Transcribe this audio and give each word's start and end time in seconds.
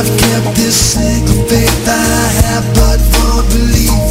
I've 0.00 0.08
kept 0.18 0.56
this 0.56 0.94
single 0.94 1.46
faith 1.46 1.86
I 1.86 1.98
have 2.40 2.64
but 2.74 2.98
for 3.12 3.42
belief. 3.52 4.09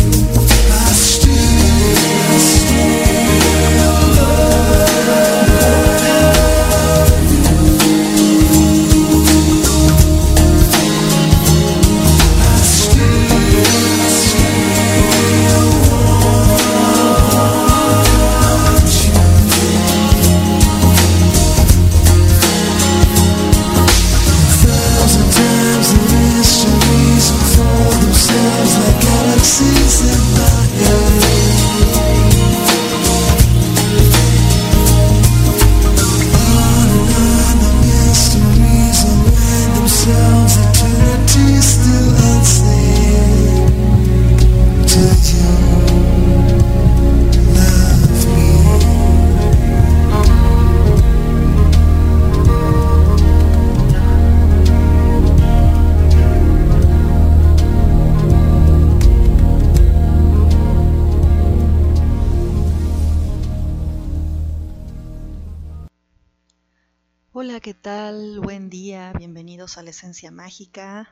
Mágica. 70.32 71.10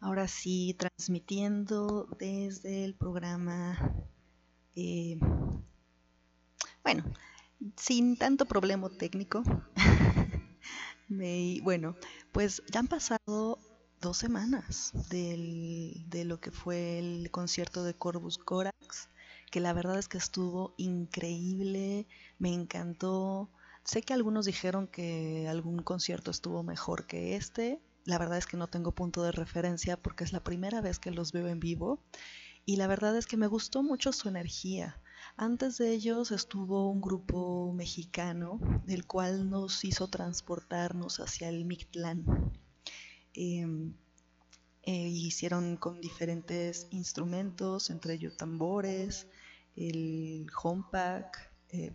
Ahora 0.00 0.28
sí, 0.28 0.74
transmitiendo 0.78 2.08
desde 2.18 2.84
el 2.84 2.94
programa, 2.94 3.94
eh, 4.74 5.18
bueno, 6.82 7.04
sin 7.76 8.16
tanto 8.16 8.46
problema 8.46 8.88
técnico. 8.88 9.42
bueno, 11.62 11.96
pues 12.32 12.62
ya 12.72 12.80
han 12.80 12.88
pasado 12.88 13.58
dos 14.00 14.16
semanas 14.16 14.92
de 15.10 16.24
lo 16.24 16.40
que 16.40 16.50
fue 16.50 16.98
el 16.98 17.30
concierto 17.30 17.82
de 17.84 17.94
Corvus 17.94 18.38
Corax, 18.38 19.08
que 19.50 19.60
la 19.60 19.72
verdad 19.72 19.98
es 19.98 20.08
que 20.08 20.18
estuvo 20.18 20.74
increíble, 20.76 22.06
me 22.38 22.52
encantó. 22.52 23.50
Sé 23.84 24.02
que 24.02 24.12
algunos 24.12 24.46
dijeron 24.46 24.86
que 24.86 25.48
algún 25.48 25.82
concierto 25.82 26.30
estuvo 26.30 26.62
mejor 26.62 27.06
que 27.06 27.36
este. 27.36 27.80
La 28.08 28.16
verdad 28.16 28.38
es 28.38 28.46
que 28.46 28.56
no 28.56 28.68
tengo 28.68 28.92
punto 28.92 29.22
de 29.22 29.32
referencia 29.32 29.98
porque 29.98 30.24
es 30.24 30.32
la 30.32 30.42
primera 30.42 30.80
vez 30.80 30.98
que 30.98 31.10
los 31.10 31.30
veo 31.30 31.46
en 31.46 31.60
vivo 31.60 32.02
y 32.64 32.76
la 32.76 32.86
verdad 32.86 33.14
es 33.18 33.26
que 33.26 33.36
me 33.36 33.48
gustó 33.48 33.82
mucho 33.82 34.12
su 34.14 34.30
energía. 34.30 34.98
Antes 35.36 35.76
de 35.76 35.92
ellos 35.92 36.30
estuvo 36.30 36.90
un 36.90 37.02
grupo 37.02 37.70
mexicano, 37.74 38.60
el 38.86 39.06
cual 39.06 39.50
nos 39.50 39.84
hizo 39.84 40.08
transportarnos 40.08 41.20
hacia 41.20 41.50
el 41.50 41.66
Mictlán. 41.66 42.24
Em, 43.34 43.92
eh, 44.84 45.08
hicieron 45.08 45.76
con 45.76 46.00
diferentes 46.00 46.86
instrumentos, 46.90 47.90
entre 47.90 48.14
ellos 48.14 48.38
tambores, 48.38 49.26
el 49.76 50.46
homepack, 50.62 51.52
eh, 51.68 51.92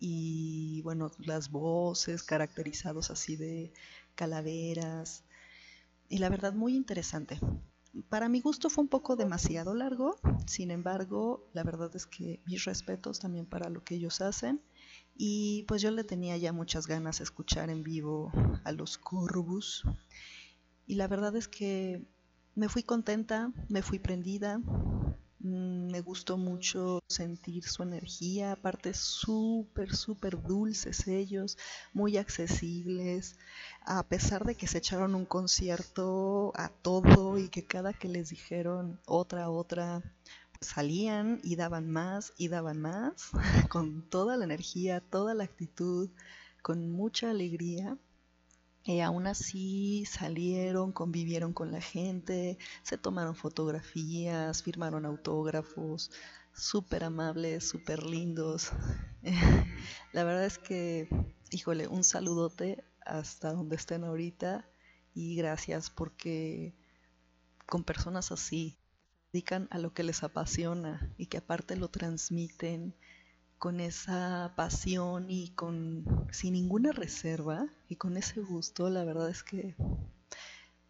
y 0.00 0.80
bueno, 0.82 1.10
las 1.18 1.50
voces 1.50 2.22
caracterizados 2.22 3.10
así 3.10 3.36
de 3.36 3.74
calaveras. 4.18 5.22
y 6.10 6.18
la 6.18 6.28
verdad 6.28 6.54
muy 6.54 6.74
interesante. 6.74 7.38
Para 8.08 8.28
mi 8.28 8.40
gusto 8.40 8.68
fue 8.70 8.82
un 8.82 8.88
poco 8.88 9.16
demasiado 9.16 9.74
largo, 9.74 10.16
sin 10.46 10.70
embargo, 10.70 11.46
la 11.52 11.62
verdad 11.62 11.90
es 11.94 12.06
que 12.06 12.40
mis 12.46 12.64
respetos 12.64 13.20
también 13.20 13.46
para 13.46 13.70
lo 13.70 13.84
que 13.84 13.94
ellos 13.96 14.20
hacen 14.20 14.60
y 15.16 15.64
pues 15.68 15.82
yo 15.82 15.90
le 15.90 16.04
tenía 16.04 16.36
ya 16.36 16.52
muchas 16.52 16.86
ganas 16.86 17.18
de 17.18 17.24
escuchar 17.24 17.70
en 17.70 17.82
vivo 17.82 18.32
a 18.64 18.72
los 18.72 18.98
Corvus 18.98 19.84
y 20.86 20.94
la 20.96 21.06
verdad 21.08 21.36
es 21.36 21.48
que 21.48 22.02
me 22.54 22.68
fui 22.68 22.82
contenta, 22.82 23.52
me 23.68 23.82
fui 23.82 23.98
prendida, 23.98 24.60
me 25.40 26.00
gustó 26.00 26.36
mucho 26.36 27.00
sentir 27.08 27.64
su 27.64 27.82
energía, 27.82 28.52
aparte 28.52 28.92
súper, 28.94 29.94
súper 29.94 30.42
dulces 30.42 31.06
ellos, 31.06 31.56
muy 31.92 32.16
accesibles, 32.16 33.36
a 33.82 34.02
pesar 34.02 34.44
de 34.44 34.54
que 34.56 34.66
se 34.66 34.78
echaron 34.78 35.14
un 35.14 35.24
concierto 35.26 36.52
a 36.56 36.68
todo 36.70 37.38
y 37.38 37.48
que 37.48 37.64
cada 37.64 37.92
que 37.92 38.08
les 38.08 38.30
dijeron 38.30 39.00
otra, 39.06 39.48
otra, 39.50 40.02
pues 40.58 40.72
salían 40.72 41.40
y 41.44 41.56
daban 41.56 41.88
más 41.88 42.32
y 42.36 42.48
daban 42.48 42.80
más, 42.80 43.30
con 43.70 44.02
toda 44.08 44.36
la 44.36 44.44
energía, 44.44 45.00
toda 45.00 45.34
la 45.34 45.44
actitud, 45.44 46.10
con 46.62 46.90
mucha 46.90 47.30
alegría. 47.30 47.96
Y 48.88 49.00
aún 49.00 49.26
así 49.26 50.06
salieron, 50.06 50.92
convivieron 50.92 51.52
con 51.52 51.72
la 51.72 51.82
gente, 51.82 52.56
se 52.82 52.96
tomaron 52.96 53.34
fotografías, 53.36 54.62
firmaron 54.62 55.04
autógrafos, 55.04 56.10
súper 56.54 57.04
amables, 57.04 57.68
súper 57.68 58.02
lindos. 58.06 58.70
la 60.14 60.24
verdad 60.24 60.46
es 60.46 60.56
que, 60.56 61.06
híjole, 61.50 61.86
un 61.86 62.02
saludote 62.02 62.82
hasta 63.04 63.52
donde 63.52 63.76
estén 63.76 64.04
ahorita 64.04 64.66
y 65.12 65.36
gracias 65.36 65.90
porque 65.90 66.74
con 67.66 67.84
personas 67.84 68.32
así, 68.32 68.78
dedican 69.34 69.68
a 69.70 69.76
lo 69.76 69.92
que 69.92 70.02
les 70.02 70.22
apasiona 70.22 71.12
y 71.18 71.26
que 71.26 71.36
aparte 71.36 71.76
lo 71.76 71.88
transmiten 71.88 72.96
con 73.58 73.80
esa 73.80 74.52
pasión 74.56 75.30
y 75.30 75.50
con 75.50 76.26
sin 76.30 76.54
ninguna 76.54 76.92
reserva 76.92 77.66
y 77.88 77.96
con 77.96 78.16
ese 78.16 78.40
gusto, 78.40 78.88
la 78.88 79.04
verdad 79.04 79.28
es 79.28 79.42
que 79.42 79.74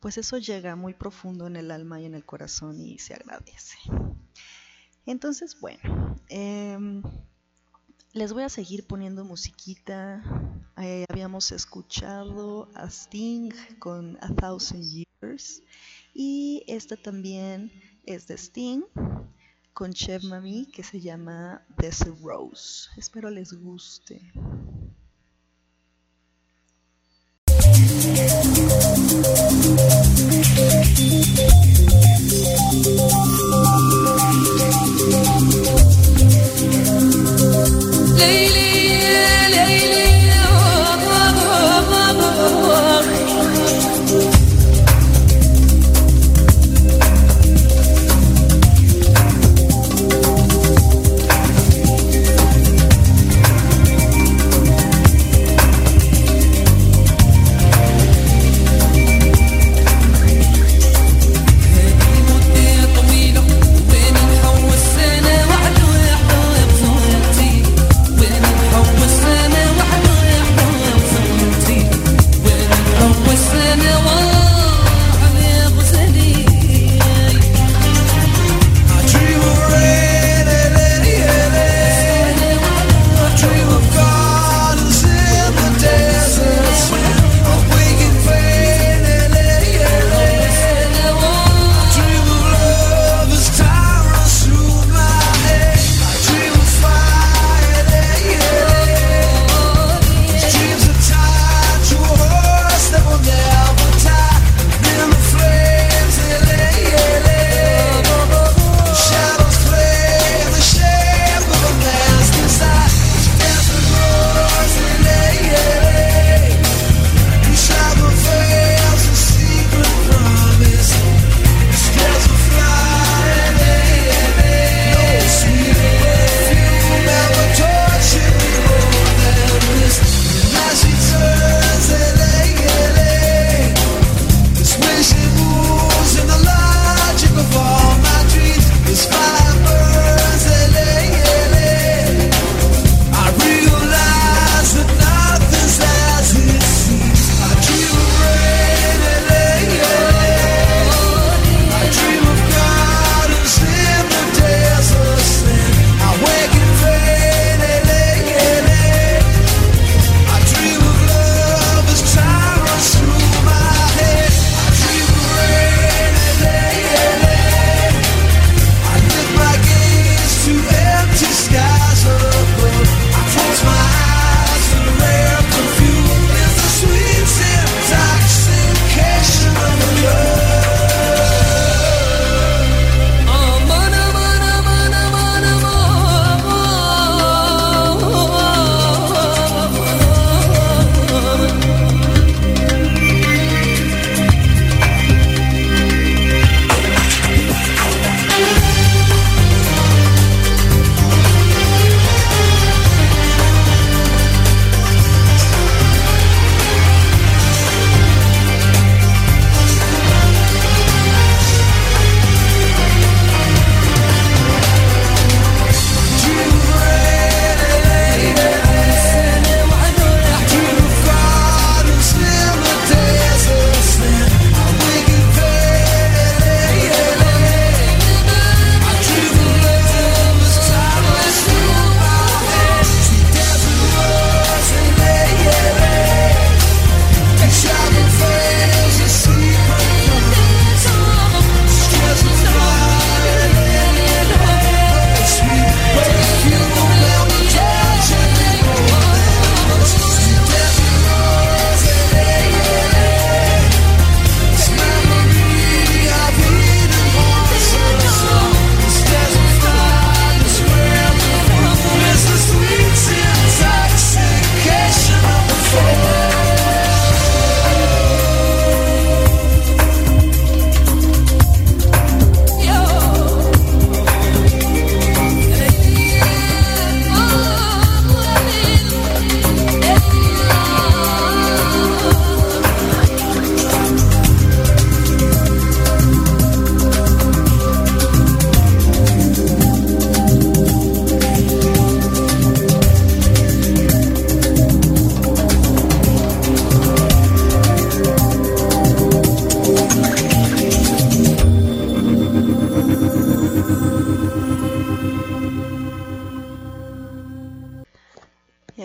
pues 0.01 0.19
eso 0.19 0.39
llega 0.39 0.77
muy 0.77 0.95
profundo 0.95 1.47
en 1.47 1.57
el 1.57 1.71
alma 1.71 2.01
y 2.01 2.05
en 2.05 2.15
el 2.15 2.25
corazón 2.25 2.81
y 2.81 2.99
se 2.99 3.15
agradece. 3.15 3.79
Entonces, 5.07 5.59
bueno, 5.59 6.17
em, 6.29 7.03
les 8.13 8.33
voy 8.33 8.45
a 8.45 8.49
seguir 8.49 8.87
poniendo 8.87 9.25
musiquita. 9.25 10.23
Eh, 10.77 11.05
habíamos 11.09 11.51
escuchado 11.51 12.69
a 12.75 12.87
Sting 12.89 13.51
con 13.79 14.19
A 14.21 14.33
Thousand 14.35 14.85
Years 14.85 15.63
y 16.15 16.63
esta 16.69 16.97
también 16.97 17.73
es 18.05 18.29
de 18.29 18.35
Sting 18.35 18.83
con 19.79 19.93
Chef 19.93 20.25
Mami 20.25 20.67
que 20.67 20.83
se 20.83 21.01
llama 21.01 21.63
Desert 21.77 22.19
Rose. 22.21 22.89
Espero 22.97 23.31
les 23.31 23.53
guste. 23.53 24.21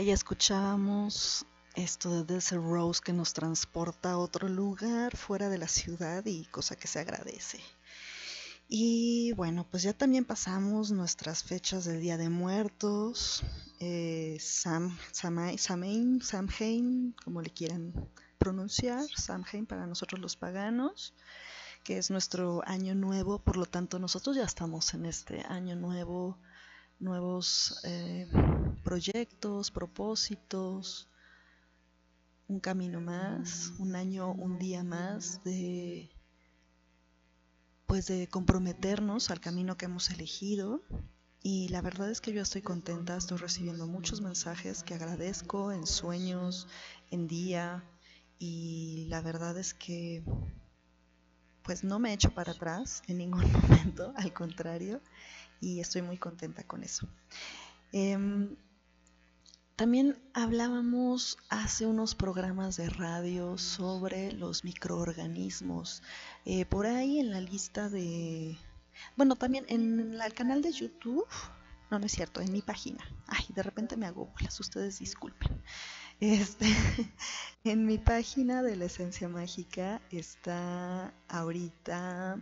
Escuchábamos 0.01 1.45
esto 1.75 2.09
de 2.09 2.33
Desert 2.33 2.63
Rose 2.63 3.01
que 3.03 3.13
nos 3.13 3.33
transporta 3.33 4.11
a 4.11 4.17
otro 4.17 4.49
lugar 4.49 5.15
fuera 5.15 5.49
de 5.49 5.59
la 5.59 5.67
ciudad 5.67 6.25
y 6.25 6.45
cosa 6.45 6.75
que 6.75 6.87
se 6.87 6.99
agradece. 6.99 7.59
Y 8.67 9.33
bueno, 9.33 9.67
pues 9.69 9.83
ya 9.83 9.93
también 9.93 10.25
pasamos 10.25 10.91
nuestras 10.91 11.43
fechas 11.43 11.85
del 11.85 12.01
Día 12.01 12.17
de 12.17 12.29
Muertos, 12.29 13.43
eh, 13.79 14.37
Sam, 14.39 14.97
Samhain, 15.11 16.21
Samhain, 16.21 17.15
como 17.23 17.41
le 17.41 17.51
quieran 17.51 17.93
pronunciar, 18.39 19.05
Samhain 19.15 19.65
para 19.67 19.85
nosotros 19.85 20.19
los 20.19 20.35
paganos, 20.35 21.13
que 21.83 21.97
es 21.97 22.09
nuestro 22.09 22.63
año 22.65 22.95
nuevo, 22.95 23.39
por 23.39 23.57
lo 23.57 23.67
tanto 23.67 23.99
nosotros 23.99 24.35
ya 24.35 24.43
estamos 24.43 24.93
en 24.95 25.05
este 25.05 25.41
año 25.47 25.75
nuevo, 25.75 26.39
nuevos 26.99 27.79
eh, 27.83 28.27
proyectos, 28.83 29.71
propósitos, 29.71 31.09
un 32.47 32.59
camino 32.59 33.01
más, 33.01 33.73
un 33.79 33.95
año, 33.95 34.31
un 34.31 34.59
día 34.59 34.83
más 34.83 35.43
de 35.43 36.09
pues 37.85 38.07
de 38.07 38.27
comprometernos 38.27 39.29
al 39.29 39.39
camino 39.39 39.77
que 39.77 39.85
hemos 39.85 40.09
elegido. 40.09 40.81
Y 41.41 41.67
la 41.69 41.81
verdad 41.81 42.09
es 42.09 42.21
que 42.21 42.33
yo 42.33 42.41
estoy 42.41 42.61
contenta, 42.61 43.17
estoy 43.17 43.37
recibiendo 43.37 43.85
muchos 43.85 44.21
mensajes 44.21 44.81
que 44.83 44.93
agradezco 44.93 45.71
en 45.71 45.85
sueños, 45.85 46.67
en 47.11 47.27
día. 47.27 47.83
Y 48.39 49.05
la 49.09 49.21
verdad 49.21 49.57
es 49.57 49.73
que 49.73 50.23
pues 51.63 51.83
no 51.83 51.99
me 51.99 52.11
he 52.11 52.13
hecho 52.13 52.33
para 52.33 52.51
atrás 52.51 53.01
en 53.07 53.17
ningún 53.17 53.51
momento, 53.51 54.13
al 54.15 54.33
contrario, 54.33 55.01
y 55.61 55.79
estoy 55.79 56.01
muy 56.01 56.17
contenta 56.17 56.63
con 56.63 56.83
eso. 56.83 57.07
Em, 57.91 58.55
también 59.75 60.21
hablábamos 60.33 61.37
hace 61.49 61.85
unos 61.87 62.13
programas 62.13 62.77
de 62.77 62.89
radio 62.89 63.57
sobre 63.57 64.31
los 64.31 64.63
microorganismos. 64.63 66.03
Eh, 66.45 66.65
por 66.65 66.85
ahí 66.85 67.19
en 67.19 67.31
la 67.31 67.41
lista 67.41 67.89
de... 67.89 68.57
Bueno, 69.15 69.35
también 69.35 69.65
en 69.69 70.13
el 70.21 70.33
canal 70.33 70.61
de 70.61 70.71
YouTube. 70.71 71.27
No, 71.89 71.99
no 71.99 72.05
es 72.05 72.11
cierto, 72.11 72.41
en 72.41 72.51
mi 72.51 72.61
página. 72.61 73.03
Ay, 73.27 73.45
de 73.49 73.63
repente 73.63 73.97
me 73.97 74.05
hago 74.05 74.27
bolas, 74.27 74.59
ustedes 74.59 74.99
disculpen. 74.99 75.61
Este, 76.19 76.67
en 77.63 77.85
mi 77.85 77.97
página 77.97 78.61
de 78.61 78.75
la 78.75 78.85
esencia 78.85 79.27
mágica 79.27 80.01
está 80.11 81.13
ahorita 81.27 82.39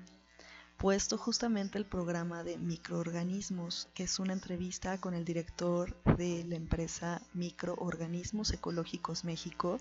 puesto 0.82 1.16
justamente 1.16 1.78
el 1.78 1.86
programa 1.86 2.44
de 2.44 2.58
microorganismos, 2.58 3.88
que 3.94 4.02
es 4.06 4.18
una 4.18 4.34
entrevista 4.34 5.00
con 5.00 5.14
el 5.14 5.24
director 5.24 5.96
de 6.18 6.44
la 6.44 6.56
empresa 6.56 7.22
Microorganismos 7.36 8.52
Ecológicos 8.52 9.24
México, 9.24 9.78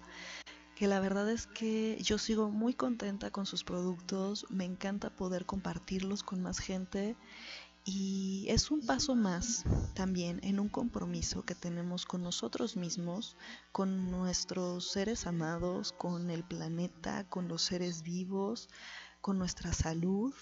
que 0.77 0.87
la 0.87 1.01
verdad 1.01 1.31
es 1.31 1.47
que 1.47 1.97
yo 2.03 2.19
sigo 2.19 2.51
muy 2.51 2.75
contenta 2.75 3.31
con 3.31 3.47
sus 3.47 3.65
productos, 3.65 4.45
me 4.51 4.67
encanta 4.67 5.09
poder 5.09 5.47
compartirlos 5.47 6.23
con 6.23 6.43
más 6.43 6.59
gente 6.59 7.17
y 7.87 8.45
es 8.51 8.71
un 8.71 8.85
paso 8.85 9.15
más 9.15 9.65
también 9.95 10.39
en 10.43 10.61
un 10.61 10.69
compromiso 10.69 11.47
que 11.47 11.55
tenemos 11.55 12.05
con 12.05 12.23
nosotros 12.23 12.77
mismos, 12.77 13.39
con 13.73 14.11
nuestros 14.11 14.91
seres 14.91 15.27
amados, 15.27 15.93
con 15.93 16.29
el 16.29 16.45
planeta, 16.45 17.25
con 17.31 17.49
los 17.49 17.63
seres 17.63 18.03
vivos, 18.03 18.69
con 19.23 19.39
nuestra 19.39 19.73
salud 19.73 20.35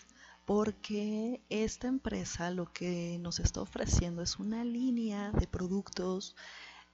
porque 0.49 1.43
esta 1.51 1.89
empresa 1.89 2.51
lo 2.51 2.73
que 2.73 3.19
nos 3.21 3.39
está 3.39 3.61
ofreciendo 3.61 4.23
es 4.23 4.39
una 4.39 4.65
línea 4.65 5.31
de 5.31 5.47
productos 5.47 6.37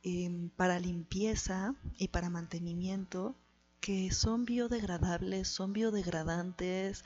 em, 0.03 0.49
para 0.51 0.81
limpieza 0.81 1.77
y 1.97 2.09
para 2.09 2.31
mantenimiento 2.31 3.37
que 3.79 4.11
son 4.11 4.45
biodegradables, 4.45 5.47
son 5.47 5.73
biodegradantes, 5.73 7.05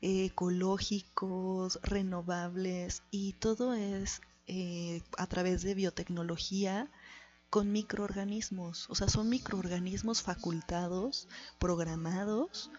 ecológicos, 0.00 1.78
renovables 1.82 3.02
y 3.10 3.34
todo 3.34 3.74
es 3.74 4.22
eh, 4.46 5.02
a 5.18 5.26
través 5.26 5.60
de 5.60 5.74
biotecnología 5.74 6.90
con 7.50 7.72
microorganismos, 7.72 8.88
o 8.88 8.94
sea, 8.94 9.08
son 9.08 9.28
microorganismos 9.28 10.22
facultados, 10.22 11.28
programados 11.58 12.70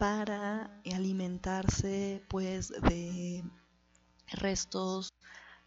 para 0.00 0.80
alimentarse 0.94 2.24
pues 2.28 2.70
de 2.70 3.44
restos, 4.32 5.10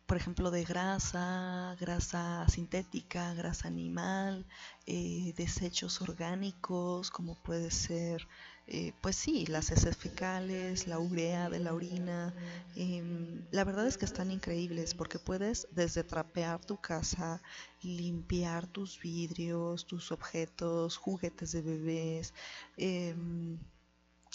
por 0.08 0.18
ejemplo, 0.18 0.52
de 0.52 0.66
grasa, 0.66 1.76
grasa 1.80 2.48
sintética, 2.50 3.34
grasa 3.36 3.68
animal, 3.68 4.46
eh, 4.88 5.34
desechos 5.38 6.02
orgánicos, 6.02 7.12
como 7.12 7.36
puede 7.44 7.72
ser, 7.72 8.28
eh, 8.68 8.94
pues 9.02 9.16
sí, 9.18 9.46
las 9.48 9.72
heces 9.72 9.98
fecales, 9.98 10.88
la 10.88 11.00
urea 11.00 11.50
de 11.50 11.60
la 11.60 11.74
orina. 11.74 12.36
Em, 12.76 13.48
la 13.52 13.64
verdad 13.66 13.88
es 13.88 13.98
que 13.98 14.06
están 14.06 14.32
increíbles 14.32 14.96
porque 14.96 15.20
puedes 15.20 15.68
desde 15.72 16.04
trapear 16.04 16.66
tu 16.66 16.78
casa, 16.80 17.42
limpiar 17.82 18.68
tus 18.68 19.00
vidrios, 19.00 19.86
tus 19.88 20.12
objetos, 20.12 20.98
juguetes 20.98 21.52
de 21.54 21.62
bebés, 21.62 22.34
em, 22.78 23.60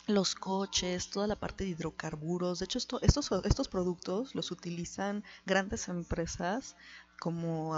los 0.08 0.34
coches, 0.34 1.10
toda 1.10 1.26
la 1.26 1.36
parte 1.36 1.64
de 1.64 1.70
hidrocarburos. 1.70 2.58
De 2.58 2.64
hecho, 2.64 2.78
estos, 2.78 3.30
estos 3.44 3.68
productos 3.68 4.34
los 4.34 4.50
utilizan 4.50 5.22
grandes 5.46 5.88
empresas 5.88 6.76
como 7.20 7.74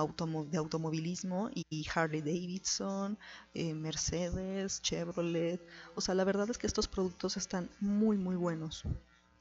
de 0.51 0.59
automovilismo 0.59 1.51
y 1.55 1.87
Harley 1.93 2.21
Davidson, 2.21 3.19
eh, 3.55 3.75
Mercedes, 3.75 4.81
Chevrolet. 4.83 5.61
O 5.95 6.01
sea, 6.01 6.15
la 6.15 6.25
verdad 6.25 6.49
es 6.51 6.59
que 6.59 6.67
estos 6.67 6.89
productos 6.89 7.37
están 7.37 7.69
muy, 7.81 8.17
muy 8.17 8.37
buenos 8.37 8.85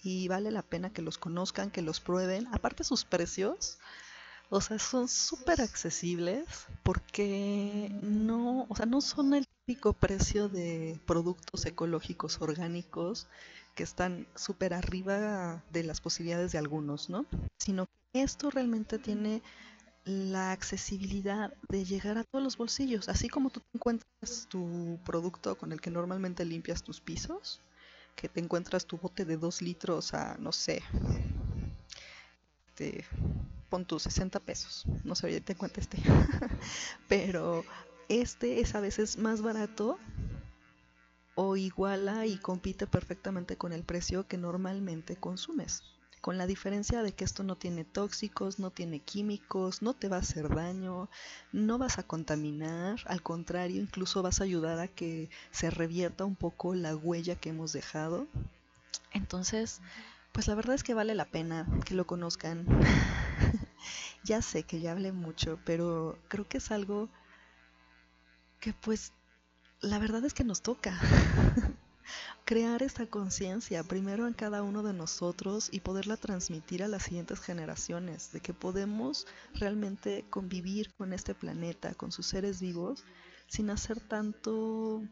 y 0.02 0.28
vale 0.28 0.52
la 0.52 0.64
pena 0.64 0.92
que 0.92 1.02
los 1.02 1.18
conozcan, 1.18 1.72
que 1.72 1.82
los 1.82 2.00
prueben. 2.00 2.48
Aparte 2.52 2.84
sus 2.84 3.06
precios, 3.06 3.78
o 4.50 4.62
sea, 4.62 4.80
son 4.80 5.08
súper 5.08 5.62
accesibles 5.62 6.48
porque 6.84 7.92
no, 8.02 8.66
o 8.70 8.76
sea, 8.76 8.86
no 8.88 9.02
son 9.02 9.34
el 9.36 9.46
precio 9.76 10.50
de 10.50 11.00
productos 11.06 11.66
ecológicos 11.66 12.42
orgánicos 12.42 13.28
que 13.76 13.84
están 13.84 14.28
súper 14.36 14.74
arriba 14.74 15.64
de 15.72 15.84
las 15.84 16.02
posibilidades 16.02 16.52
de 16.52 16.58
algunos, 16.58 17.10
¿no? 17.10 17.26
Sino 17.60 17.86
que 18.12 18.22
esto 18.22 18.50
realmente 18.50 18.98
tiene 18.98 19.42
la 20.06 20.52
accesibilidad 20.52 21.54
de 21.70 21.86
llegar 21.86 22.18
a 22.18 22.24
todos 22.24 22.44
los 22.44 22.58
bolsillos, 22.58 23.10
así 23.10 23.30
como 23.30 23.52
tú 23.52 23.62
encuentras 23.74 24.48
tu 24.50 25.00
producto 25.06 25.56
con 25.56 25.72
el 25.72 25.82
que 25.82 25.92
normalmente 25.92 26.46
limpias 26.46 26.82
tus 26.82 27.00
pisos, 27.00 27.62
que 28.16 28.28
te 28.28 28.40
encuentras 28.40 28.86
tu 28.86 28.98
bote 28.98 29.24
de 29.24 29.38
2 29.38 29.62
litros 29.62 30.14
a, 30.14 30.36
no 30.40 30.52
sé, 30.52 30.82
te, 32.74 33.06
pon 33.70 33.86
tus 33.86 34.04
60 34.04 34.40
pesos, 34.40 34.86
no 35.04 35.14
sé, 35.14 35.32
ya 35.32 35.42
te 35.42 35.56
cuenta 35.56 35.80
este, 35.80 35.98
pero 37.08 37.64
este 38.10 38.60
es 38.60 38.76
a 38.76 38.82
veces 38.82 39.18
más 39.18 39.42
barato 39.42 39.98
o 41.36 41.56
iguala 41.56 42.26
y 42.26 42.38
compite 42.38 42.88
perfectamente 42.88 43.56
con 43.56 43.72
el 43.72 43.84
precio 43.84 44.28
que 44.28 44.38
normalmente 44.38 45.16
consumes. 45.16 45.84
Con 46.20 46.38
la 46.38 46.48
diferencia 46.48 47.02
de 47.02 47.14
que 47.14 47.24
esto 47.24 47.44
no 47.44 47.56
tiene 47.56 47.86
tóxicos, 47.86 48.60
no 48.60 48.72
tiene 48.72 49.00
químicos, 49.00 49.82
no 49.82 49.94
te 49.94 50.10
va 50.10 50.18
a 50.18 50.20
hacer 50.20 50.54
daño, 50.54 51.08
no 51.54 51.78
vas 51.78 51.98
a 51.98 52.04
contaminar, 52.04 53.00
al 53.06 53.22
contrario, 53.22 53.82
incluso 53.82 54.22
vas 54.22 54.42
a 54.42 54.44
ayudar 54.44 54.80
a 54.80 54.90
que 54.90 55.30
se 55.52 55.70
revierta 55.70 56.26
un 56.26 56.36
poco 56.36 56.76
la 56.76 56.94
huella 56.94 57.36
que 57.36 57.50
hemos 57.50 57.72
dejado. 57.72 58.28
Entonces, 59.14 59.80
pues 60.34 60.48
la 60.48 60.56
verdad 60.56 60.76
es 60.76 60.84
que 60.84 60.94
vale 60.94 61.16
la 61.16 61.26
pena 61.26 61.66
que 61.86 61.94
lo 61.94 62.06
conozcan. 62.06 62.66
ya 64.24 64.42
sé 64.42 64.64
que 64.64 64.82
ya 64.82 64.92
hablé 64.92 65.14
mucho, 65.14 65.58
pero 65.64 66.20
creo 66.28 66.48
que 66.48 66.58
es 66.58 66.72
algo 66.72 67.08
que 68.60 68.74
pues 68.74 69.14
la 69.82 70.00
verdad 70.00 70.26
es 70.26 70.34
que 70.34 70.44
nos 70.44 70.62
toca 70.62 71.00
crear 72.46 72.84
esta 72.84 73.06
conciencia 73.06 73.84
primero 73.84 74.28
en 74.28 74.34
cada 74.34 74.64
uno 74.64 74.84
de 74.84 74.94
nosotros 74.94 75.70
y 75.72 75.80
poderla 75.80 76.18
transmitir 76.18 76.84
a 76.84 76.88
las 76.88 77.04
siguientes 77.04 77.40
generaciones, 77.40 78.32
de 78.32 78.42
que 78.42 78.54
podemos 78.54 79.28
realmente 79.54 80.26
convivir 80.30 80.94
con 80.96 81.14
este 81.14 81.36
planeta, 81.36 81.94
con 81.94 82.12
sus 82.12 82.26
seres 82.26 82.60
vivos, 82.60 83.04
sin 83.48 83.70
hacer 83.70 84.00
tanto, 84.00 85.04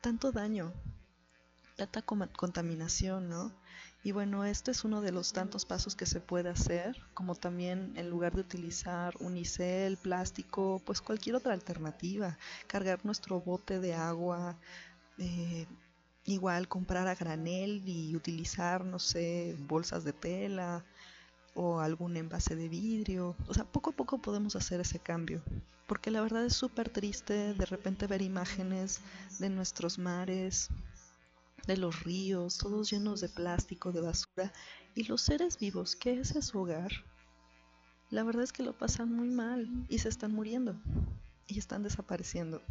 tanto 0.00 0.32
daño, 0.32 0.72
tanta 1.76 2.02
contaminación, 2.02 3.28
¿no? 3.28 3.52
Y 4.04 4.12
bueno, 4.12 4.44
este 4.44 4.70
es 4.70 4.84
uno 4.84 5.00
de 5.00 5.12
los 5.12 5.32
tantos 5.32 5.64
pasos 5.64 5.96
que 5.96 6.06
se 6.06 6.20
puede 6.20 6.48
hacer, 6.48 6.96
como 7.14 7.34
también 7.34 7.92
en 7.96 8.08
lugar 8.10 8.34
de 8.34 8.42
utilizar 8.42 9.14
unicel, 9.20 9.96
plástico, 9.96 10.80
pues 10.84 11.00
cualquier 11.00 11.36
otra 11.36 11.52
alternativa, 11.52 12.38
cargar 12.68 13.04
nuestro 13.04 13.40
bote 13.40 13.80
de 13.80 13.94
agua, 13.94 14.56
eh, 15.18 15.66
igual 16.24 16.68
comprar 16.68 17.08
a 17.08 17.14
granel 17.14 17.82
y 17.86 18.14
utilizar, 18.14 18.84
no 18.84 18.98
sé, 18.98 19.56
bolsas 19.58 20.04
de 20.04 20.12
tela 20.12 20.84
o 21.54 21.80
algún 21.80 22.16
envase 22.16 22.54
de 22.54 22.68
vidrio. 22.68 23.34
O 23.48 23.54
sea, 23.54 23.64
poco 23.64 23.90
a 23.90 23.96
poco 23.96 24.18
podemos 24.18 24.54
hacer 24.54 24.80
ese 24.80 25.00
cambio. 25.00 25.42
Porque 25.86 26.10
la 26.10 26.20
verdad 26.20 26.44
es 26.44 26.54
súper 26.54 26.90
triste 26.90 27.54
de 27.54 27.66
repente 27.66 28.06
ver 28.06 28.22
imágenes 28.22 29.00
de 29.38 29.48
nuestros 29.48 29.98
mares, 29.98 30.68
de 31.68 31.76
los 31.76 32.02
ríos, 32.02 32.58
todos 32.58 32.90
llenos 32.90 33.20
de 33.20 33.28
plástico, 33.28 33.92
de 33.92 34.00
basura. 34.00 34.52
Y 34.94 35.04
los 35.04 35.20
seres 35.20 35.58
vivos, 35.58 35.94
¿qué 35.94 36.18
es 36.18 36.34
su 36.44 36.58
hogar? 36.58 36.90
La 38.10 38.24
verdad 38.24 38.42
es 38.42 38.52
que 38.52 38.62
lo 38.62 38.76
pasan 38.76 39.12
muy 39.12 39.28
mal 39.28 39.86
y 39.88 39.98
se 39.98 40.08
están 40.08 40.32
muriendo 40.32 40.74
y 41.46 41.58
están 41.58 41.82
desapareciendo. 41.82 42.62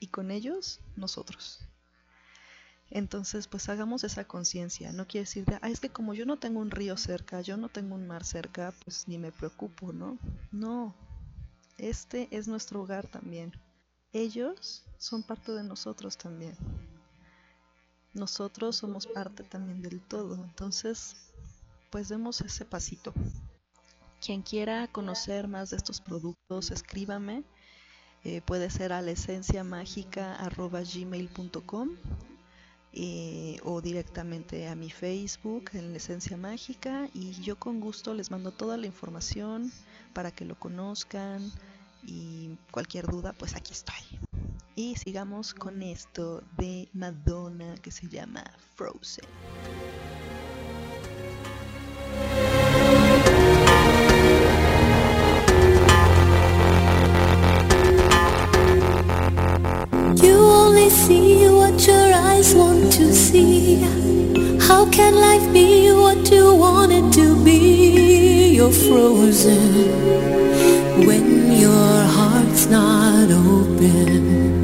Y 0.00 0.08
con 0.08 0.32
ellos, 0.32 0.80
nosotros. 0.96 1.60
Entonces, 2.90 3.46
pues 3.46 3.68
hagamos 3.68 4.02
esa 4.02 4.24
conciencia. 4.24 4.92
No 4.92 5.06
quiere 5.06 5.26
decir, 5.26 5.44
de, 5.44 5.58
ah, 5.62 5.70
es 5.70 5.78
que 5.78 5.88
como 5.88 6.12
yo 6.12 6.26
no 6.26 6.36
tengo 6.36 6.58
un 6.58 6.72
río 6.72 6.96
cerca, 6.96 7.40
yo 7.40 7.56
no 7.56 7.68
tengo 7.68 7.94
un 7.94 8.06
mar 8.06 8.24
cerca, 8.24 8.74
pues 8.84 9.06
ni 9.06 9.16
me 9.16 9.30
preocupo, 9.30 9.92
¿no? 9.92 10.18
No, 10.50 10.94
este 11.78 12.28
es 12.36 12.48
nuestro 12.48 12.82
hogar 12.82 13.06
también. 13.06 13.52
Ellos 14.12 14.84
son 14.98 15.22
parte 15.22 15.52
de 15.52 15.62
nosotros 15.62 16.18
también. 16.18 16.56
Nosotros 18.14 18.76
somos 18.76 19.06
parte 19.06 19.42
también 19.42 19.82
del 19.82 20.00
todo. 20.00 20.36
Entonces, 20.36 21.16
pues 21.90 22.08
demos 22.08 22.40
ese 22.40 22.64
pasito. 22.64 23.12
Quien 24.24 24.42
quiera 24.42 24.88
conocer 24.88 25.48
más 25.48 25.70
de 25.70 25.76
estos 25.76 26.00
productos, 26.00 26.70
escríbame. 26.70 27.44
Eh, 28.24 28.40
puede 28.40 28.70
ser 28.70 28.92
a 28.92 29.02
la 29.02 29.10
eh, 32.96 33.58
o 33.64 33.80
directamente 33.80 34.68
a 34.68 34.76
mi 34.76 34.88
Facebook 34.88 35.70
en 35.72 35.90
la 35.90 35.96
Esencia 35.96 36.36
Mágica 36.36 37.08
y 37.12 37.32
yo 37.42 37.58
con 37.58 37.80
gusto 37.80 38.14
les 38.14 38.30
mando 38.30 38.52
toda 38.52 38.76
la 38.76 38.86
información 38.86 39.72
para 40.12 40.30
que 40.30 40.44
lo 40.44 40.58
conozcan 40.58 41.52
y 42.06 42.56
cualquier 42.70 43.06
duda 43.08 43.32
pues 43.32 43.56
aquí 43.56 43.72
estoy. 43.72 43.96
Y 44.76 44.96
sigamos 44.96 45.54
con 45.54 45.82
esto 45.84 46.42
de 46.58 46.88
Madonna 46.94 47.76
que 47.80 47.92
se 47.92 48.08
llama 48.08 48.42
Frozen. 48.74 49.24
You 60.16 60.36
only 60.36 60.90
see 60.90 61.46
what 61.48 61.86
your 61.86 62.12
eyes 62.12 62.52
want 62.54 62.92
to 62.94 63.12
see. 63.14 63.80
How 64.58 64.86
can 64.90 65.14
life 65.14 65.52
be 65.52 65.92
what 65.92 66.28
you 66.32 66.52
want 66.52 66.90
it 66.90 67.12
to 67.12 67.36
be? 67.44 68.56
You're 68.56 68.72
frozen 68.72 69.86
when 71.06 71.52
your 71.52 72.02
heart's 72.16 72.66
not 72.66 73.30
open. 73.30 74.63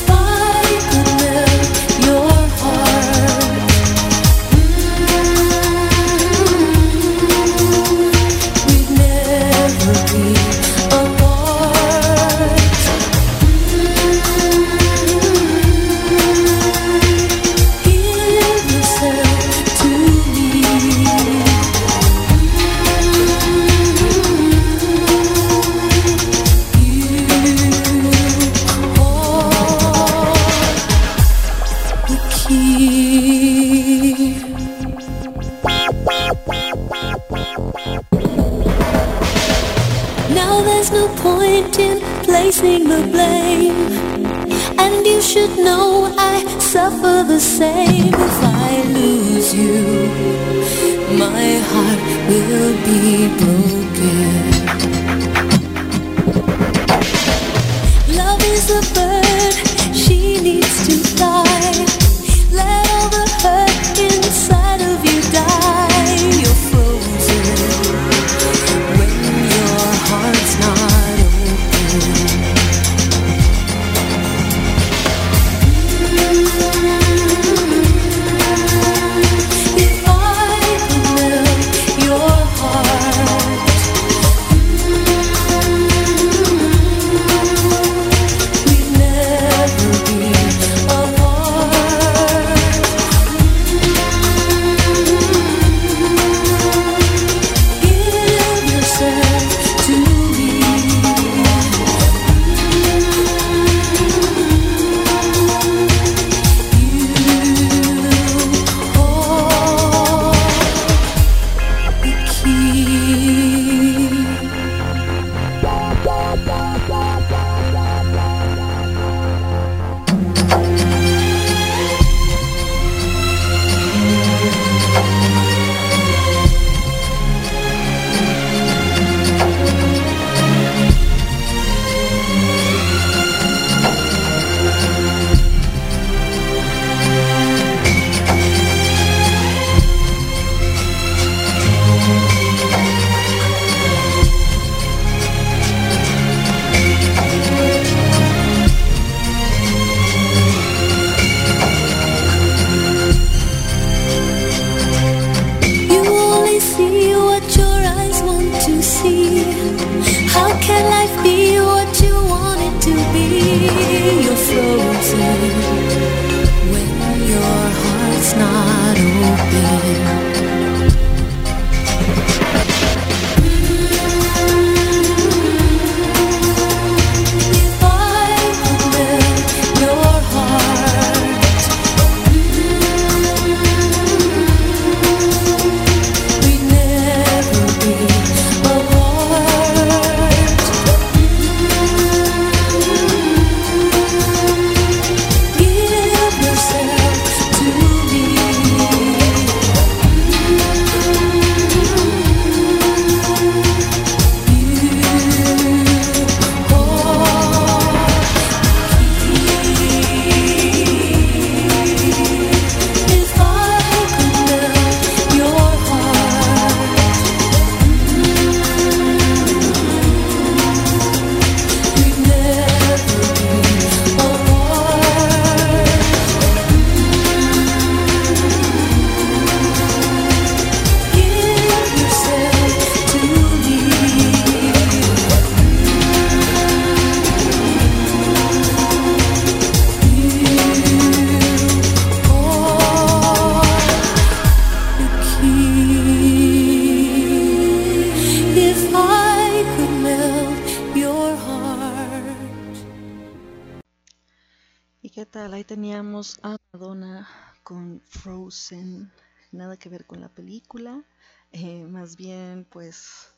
A 256.21 256.55
Madonna 256.71 257.27
con 257.63 257.99
Frozen. 258.07 259.11
Nada 259.51 259.75
que 259.75 259.89
ver 259.89 260.05
con 260.05 260.21
la 260.21 260.29
película. 260.29 261.03
Eh, 261.51 261.83
más 261.85 262.15
bien, 262.15 262.67
pues. 262.69 263.33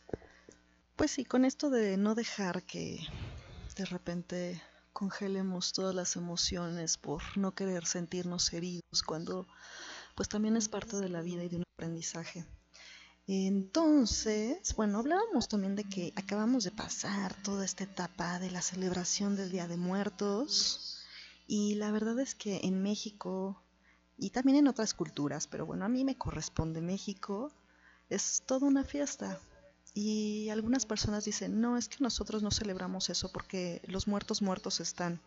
Pues 0.98 1.12
sí, 1.12 1.24
con 1.24 1.46
esto 1.46 1.70
de 1.70 1.96
no 1.96 2.14
dejar 2.14 2.64
que 2.64 3.00
de 3.78 3.86
repente 3.86 4.62
congelemos 4.92 5.72
todas 5.72 5.96
las 5.96 6.18
emociones 6.18 6.98
por 6.98 7.22
no 7.38 7.56
querer 7.56 7.86
sentirnos 7.86 8.52
heridos 8.52 9.02
cuando 9.06 9.48
pues 10.16 10.28
también 10.28 10.58
es 10.58 10.68
parte 10.68 10.98
de 10.98 11.08
la 11.08 11.22
vida 11.22 11.42
y 11.46 11.48
de 11.48 11.56
un 11.56 11.64
aprendizaje. 11.78 12.46
Entonces, 13.28 14.76
bueno, 14.76 15.00
hablábamos 15.00 15.48
también 15.48 15.78
de 15.78 15.86
que 15.86 16.12
acabamos 16.18 16.66
de 16.66 16.72
pasar 16.72 17.34
toda 17.44 17.64
esta 17.64 17.86
etapa 17.86 18.40
de 18.40 18.52
la 18.52 18.62
celebración 18.62 19.38
del 19.38 19.52
Día 19.52 19.70
de 19.70 19.78
Muertos 19.78 20.93
y 21.48 21.76
la 21.76 21.92
verdad 21.92 22.20
es 22.20 22.36
que 22.36 22.62
en 22.64 22.82
México 22.82 23.64
y 24.18 24.30
también 24.30 24.58
en 24.60 24.68
otras 24.68 24.94
culturas, 24.94 25.48
pero 25.48 25.66
bueno, 25.66 25.86
a 25.86 25.90
mí 25.90 26.06
me 26.06 26.18
corresponde 26.18 26.82
México, 26.82 27.52
es 28.10 28.44
toda 28.46 28.68
una 28.68 28.84
fiesta. 28.84 29.40
Y 29.94 30.50
algunas 30.50 30.86
personas 30.86 31.26
dicen, 31.26 31.62
no, 31.62 31.78
es 31.78 31.88
que 31.88 31.98
nosotros 32.00 32.42
no 32.42 32.52
celebramos 32.52 33.10
eso 33.10 33.32
porque 33.32 33.82
los 33.88 34.08
muertos 34.08 34.42
muertos 34.42 34.80
están. 34.80 35.22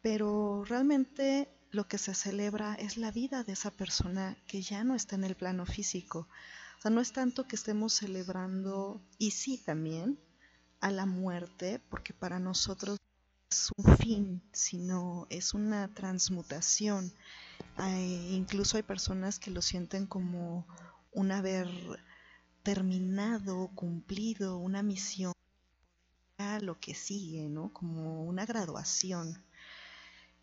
Pero 0.00 0.64
realmente 0.64 1.48
lo 1.70 1.86
que 1.86 1.98
se 1.98 2.14
celebra 2.14 2.74
es 2.74 2.96
la 2.96 3.10
vida 3.10 3.44
de 3.44 3.52
esa 3.52 3.70
persona 3.70 4.36
que 4.46 4.62
ya 4.62 4.84
no 4.84 4.94
está 4.94 5.16
en 5.16 5.24
el 5.24 5.34
plano 5.34 5.66
físico. 5.66 6.28
O 6.78 6.82
sea, 6.82 6.90
no 6.90 7.00
es 7.00 7.12
tanto 7.12 7.46
que 7.46 7.56
estemos 7.56 7.92
celebrando, 7.92 9.00
y 9.18 9.32
sí 9.32 9.58
también, 9.58 10.18
a 10.80 10.90
la 10.90 11.06
muerte, 11.06 11.80
porque 11.90 12.14
para 12.14 12.38
nosotros 12.38 12.98
un 13.76 13.96
fin, 13.96 14.42
sino 14.52 15.26
es 15.30 15.54
una 15.54 15.88
transmutación. 15.94 17.12
incluso 18.30 18.76
hay 18.76 18.82
personas 18.82 19.38
que 19.38 19.50
lo 19.50 19.62
sienten 19.62 20.06
como 20.06 20.66
un 21.12 21.32
haber 21.32 21.68
terminado, 22.62 23.70
cumplido 23.74 24.58
una 24.58 24.82
misión 24.82 25.32
a 26.38 26.60
lo 26.60 26.78
que 26.78 26.94
sigue, 26.94 27.48
¿no? 27.48 27.72
Como 27.72 28.24
una 28.24 28.44
graduación. 28.46 29.42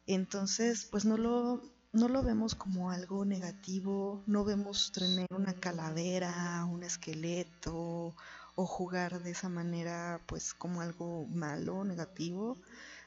Entonces, 0.07 0.85
pues 0.85 1.05
no 1.05 1.17
lo, 1.17 1.61
no 1.93 2.07
lo 2.07 2.23
vemos 2.23 2.55
como 2.55 2.91
algo 2.91 3.25
negativo, 3.25 4.23
no 4.27 4.43
vemos 4.43 4.91
tener 4.91 5.27
una 5.31 5.53
calavera, 5.53 6.65
un 6.65 6.83
esqueleto 6.83 8.15
o 8.55 8.65
jugar 8.65 9.21
de 9.21 9.31
esa 9.31 9.49
manera 9.49 10.21
pues 10.27 10.53
como 10.53 10.81
algo 10.81 11.25
malo, 11.27 11.83
negativo, 11.83 12.57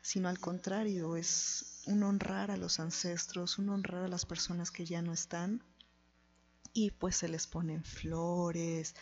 sino 0.02 0.28
al 0.28 0.38
contrario, 0.38 1.16
es 1.16 1.82
un 1.86 2.02
honrar 2.02 2.50
a 2.50 2.56
los 2.56 2.80
ancestros, 2.80 3.58
un 3.58 3.70
honrar 3.70 4.04
a 4.04 4.08
las 4.08 4.26
personas 4.26 4.70
que 4.70 4.84
ya 4.84 5.02
no 5.02 5.12
están 5.12 5.62
y 6.72 6.90
pues 6.90 7.16
se 7.16 7.28
les 7.28 7.46
ponen 7.46 7.82
flores, 7.82 8.94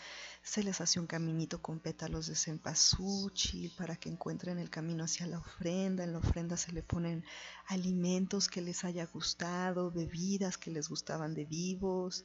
se 0.42 0.62
les 0.62 0.80
hace 0.80 1.00
un 1.00 1.06
caminito 1.06 1.61
con 1.61 1.80
pétalos 1.80 2.26
de 2.26 2.35
cempasúchil 2.35 3.72
para 3.76 3.96
que 3.96 4.09
encuentren 4.09 4.59
el 4.59 4.70
camino 4.70 5.04
hacia 5.04 5.26
la 5.26 5.38
ofrenda. 5.38 6.04
En 6.04 6.12
la 6.12 6.18
ofrenda 6.18 6.56
se 6.56 6.72
le 6.72 6.82
ponen 6.82 7.24
alimentos 7.66 8.48
que 8.48 8.62
les 8.62 8.85
haya 8.85 9.06
gustado, 9.06 9.90
bebidas 9.90 10.56
que 10.56 10.70
les 10.70 10.88
gustaban 10.88 11.35
de 11.35 11.44
vivos, 11.44 12.24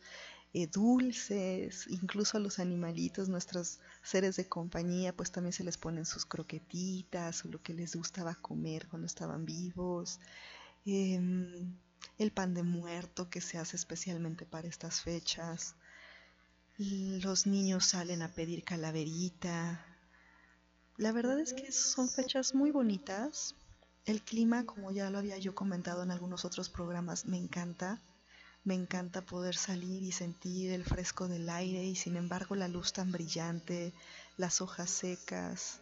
eh, 0.53 0.67
dulces, 0.67 1.87
incluso 1.87 2.37
a 2.37 2.41
los 2.41 2.59
animalitos, 2.59 3.29
nuestros 3.29 3.79
seres 4.03 4.35
de 4.35 4.49
compañía, 4.49 5.15
pues 5.15 5.31
también 5.31 5.53
se 5.53 5.63
les 5.63 5.77
ponen 5.77 6.05
sus 6.05 6.25
croquetitas 6.25 7.45
o 7.45 7.47
lo 7.49 7.61
que 7.61 7.73
les 7.73 7.95
gustaba 7.95 8.35
comer 8.35 8.87
cuando 8.89 9.05
estaban 9.05 9.45
vivos. 9.45 10.19
Em, 10.85 11.77
el 12.17 12.31
pan 12.31 12.53
de 12.53 12.63
muerto 12.63 13.29
que 13.29 13.41
se 13.41 13.57
hace 13.57 13.77
especialmente 13.77 14.45
para 14.45 14.67
estas 14.67 15.01
fechas. 15.01 15.75
Los 16.77 17.47
niños 17.47 17.85
salen 17.85 18.21
a 18.21 18.33
pedir 18.33 18.63
calaverita. 18.63 19.85
La 20.97 21.11
verdad 21.11 21.39
es 21.39 21.53
que 21.53 21.71
son 21.71 22.09
fechas 22.09 22.53
muy 22.55 22.71
bonitas. 22.71 23.55
El 24.05 24.21
clima, 24.21 24.65
como 24.65 24.91
ya 24.91 25.09
lo 25.09 25.19
había 25.19 25.37
yo 25.37 25.55
comentado 25.55 26.03
en 26.03 26.11
algunos 26.11 26.43
otros 26.43 26.69
programas, 26.69 27.25
me 27.25 27.37
encanta. 27.37 28.01
Me 28.63 28.75
encanta 28.75 29.25
poder 29.25 29.55
salir 29.55 30.03
y 30.03 30.11
sentir 30.11 30.71
el 30.71 30.83
fresco 30.83 31.27
del 31.27 31.49
aire 31.49 31.83
y 31.83 31.95
sin 31.95 32.15
embargo 32.15 32.55
la 32.55 32.67
luz 32.67 32.93
tan 32.93 33.11
brillante, 33.11 33.91
las 34.37 34.61
hojas 34.61 34.91
secas, 34.91 35.81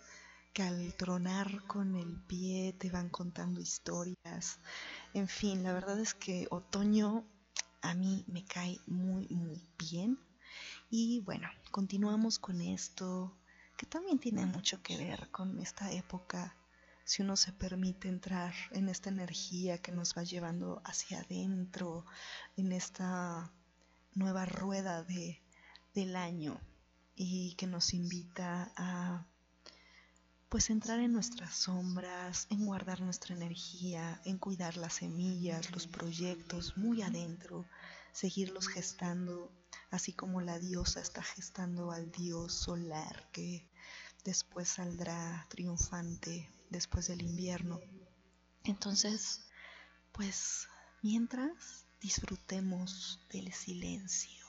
que 0.54 0.64
al 0.64 0.94
tronar 0.96 1.66
con 1.68 1.96
el 1.96 2.16
pie 2.22 2.74
te 2.80 2.90
van 2.90 3.10
contando 3.10 3.60
historias. 3.60 4.60
En 5.14 5.28
fin, 5.28 5.62
la 5.62 5.74
verdad 5.74 6.00
es 6.00 6.14
que 6.14 6.48
otoño 6.52 7.26
a 7.82 7.94
mí 7.94 8.24
me 8.28 8.46
cae 8.46 8.80
muy, 8.88 9.28
muy 9.28 9.62
bien. 9.78 10.18
Y 10.90 11.20
bueno, 11.20 11.50
continuamos 11.72 12.40
con 12.40 12.62
esto, 12.62 13.36
que 13.76 13.86
también 13.88 14.20
tiene 14.20 14.46
mucho 14.46 14.82
que 14.82 14.98
ver 14.98 15.30
con 15.32 15.60
esta 15.60 15.92
época, 15.92 16.56
si 17.10 17.24
uno 17.24 17.36
se 17.36 17.52
permite 17.52 18.08
entrar 18.08 18.54
en 18.70 18.88
esta 18.88 19.10
energía 19.10 19.80
que 19.80 19.92
nos 19.92 20.16
va 20.16 20.22
llevando 20.22 20.80
hacia 20.86 21.22
adentro, 21.22 22.06
en 22.56 22.72
esta 22.72 23.52
nueva 24.14 24.46
rueda 24.46 25.04
de, 25.04 25.42
del 25.96 26.16
año 26.16 26.62
y 27.16 27.56
que 27.56 27.66
nos 27.66 27.96
invita 27.96 28.72
a 28.76 29.26
pues 30.50 30.70
entrar 30.70 31.00
en 31.00 31.12
nuestras 31.12 31.56
sombras, 31.56 32.46
en 32.52 32.68
guardar 32.68 33.02
nuestra 33.02 33.34
energía, 33.34 34.22
en 34.24 34.38
cuidar 34.38 34.78
las 34.78 34.94
semillas, 34.94 35.72
los 35.72 35.88
proyectos 35.88 36.78
muy 36.78 37.02
adentro, 37.02 37.66
seguirlos 38.12 38.68
gestando, 38.68 39.52
así 39.90 40.14
como 40.14 40.42
la 40.42 40.60
diosa 40.60 41.02
está 41.02 41.24
gestando 41.24 41.92
al 41.92 42.12
dios 42.12 42.54
solar 42.54 43.28
que 43.32 43.68
después 44.24 44.70
saldrá 44.70 45.48
triunfante 45.50 46.48
después 46.70 47.08
del 47.08 47.22
invierno. 47.22 47.80
Entonces, 48.64 49.46
pues 50.12 50.68
mientras 51.02 51.86
disfrutemos 52.02 53.20
del 53.32 53.52
silencio. 53.54 54.46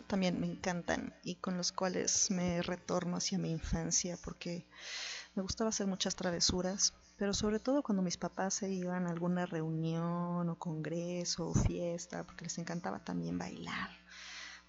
También 0.00 0.40
me 0.40 0.46
encantan 0.46 1.14
y 1.22 1.36
con 1.36 1.56
los 1.56 1.72
cuales 1.72 2.30
me 2.30 2.62
retorno 2.62 3.16
hacia 3.16 3.38
mi 3.38 3.50
infancia 3.50 4.18
porque 4.22 4.66
me 5.34 5.42
gustaba 5.42 5.70
hacer 5.70 5.86
muchas 5.86 6.14
travesuras, 6.16 6.94
pero 7.16 7.34
sobre 7.34 7.58
todo 7.58 7.82
cuando 7.82 8.02
mis 8.02 8.16
papás 8.16 8.54
se 8.54 8.70
iban 8.70 9.06
a 9.06 9.10
alguna 9.10 9.46
reunión 9.46 10.48
o 10.48 10.58
congreso 10.58 11.48
o 11.48 11.54
fiesta, 11.54 12.24
porque 12.24 12.44
les 12.44 12.58
encantaba 12.58 13.04
también 13.04 13.38
bailar. 13.38 13.90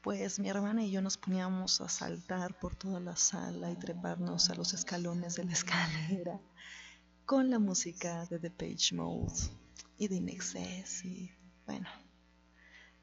Pues 0.01 0.39
mi 0.39 0.49
hermana 0.49 0.83
y 0.83 0.91
yo 0.91 1.01
nos 1.01 1.17
poníamos 1.17 1.81
a 1.81 1.89
saltar 1.89 2.59
por 2.59 2.75
toda 2.75 2.99
la 2.99 3.15
sala 3.15 3.71
y 3.71 3.75
treparnos 3.75 4.49
a 4.49 4.55
los 4.55 4.73
escalones 4.73 5.35
de 5.35 5.45
la 5.45 5.53
escalera 5.53 6.39
con 7.25 7.49
la 7.49 7.57
música 7.57 8.25
de 8.27 8.39
The 8.39 8.51
Page 8.51 8.93
Mode 8.93 9.33
y 9.97 10.07
de 10.07 10.15
Inexcess 10.15 11.03
y 11.05 11.31
bueno, 11.65 11.87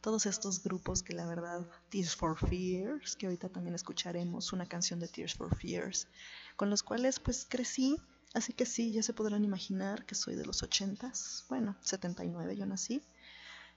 todos 0.02 0.26
estos 0.26 0.62
grupos 0.62 1.02
que 1.02 1.14
la 1.14 1.26
verdad, 1.26 1.64
Tears 1.88 2.16
for 2.16 2.36
Fears, 2.36 3.16
que 3.16 3.26
ahorita 3.26 3.48
también 3.48 3.74
escucharemos 3.74 4.52
una 4.52 4.66
canción 4.66 4.98
de 4.98 5.06
Tears 5.06 5.34
for 5.34 5.56
Fears, 5.56 6.08
con 6.56 6.68
los 6.68 6.82
cuales 6.82 7.20
pues 7.20 7.46
crecí, 7.48 7.96
así 8.34 8.52
que 8.52 8.66
sí, 8.66 8.92
ya 8.92 9.02
se 9.02 9.14
podrán 9.14 9.44
imaginar 9.44 10.04
que 10.04 10.16
soy 10.16 10.34
de 10.34 10.44
los 10.44 10.62
80s, 10.64 11.44
bueno, 11.48 11.76
79 11.82 12.56
yo 12.56 12.66
nací, 12.66 13.02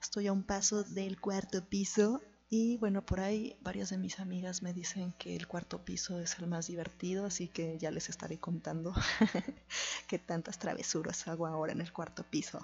estoy 0.02 0.26
a 0.28 0.34
un 0.34 0.44
paso 0.44 0.84
del 0.84 1.22
cuarto 1.22 1.64
piso 1.64 2.22
y 2.50 2.78
bueno, 2.78 3.06
por 3.06 3.20
ahí 3.20 3.56
varias 3.62 3.92
de 3.92 3.98
mis 4.00 4.20
amigas 4.20 4.64
me 4.64 4.74
dicen 4.74 5.14
que 5.20 5.36
el 5.36 5.48
cuarto 5.48 5.86
piso 5.86 6.20
es 6.20 6.40
el 6.40 6.48
más 6.48 6.68
divertido, 6.68 7.26
así 7.26 7.50
que 7.50 7.78
ya 7.78 7.92
les 7.92 8.10
estaré 8.10 8.40
contando 8.40 8.94
qué 10.08 10.18
tantas 10.18 10.58
travesuras 10.58 11.28
hago 11.28 11.46
ahora 11.46 11.74
en 11.74 11.82
el 11.82 11.94
cuarto 11.94 12.24
piso. 12.24 12.60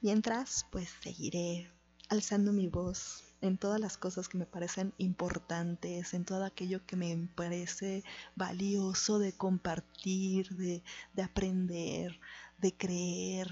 Mientras, 0.00 0.66
pues 0.70 0.88
seguiré 1.02 1.70
alzando 2.08 2.52
mi 2.52 2.68
voz 2.68 3.24
en 3.40 3.56
todas 3.56 3.80
las 3.80 3.96
cosas 3.96 4.28
que 4.28 4.38
me 4.38 4.46
parecen 4.46 4.92
importantes, 4.98 6.14
en 6.14 6.24
todo 6.24 6.44
aquello 6.44 6.84
que 6.86 6.96
me 6.96 7.28
parece 7.34 8.02
valioso 8.34 9.18
de 9.18 9.32
compartir, 9.32 10.56
de, 10.56 10.82
de 11.14 11.22
aprender, 11.22 12.18
de 12.58 12.72
creer, 12.72 13.48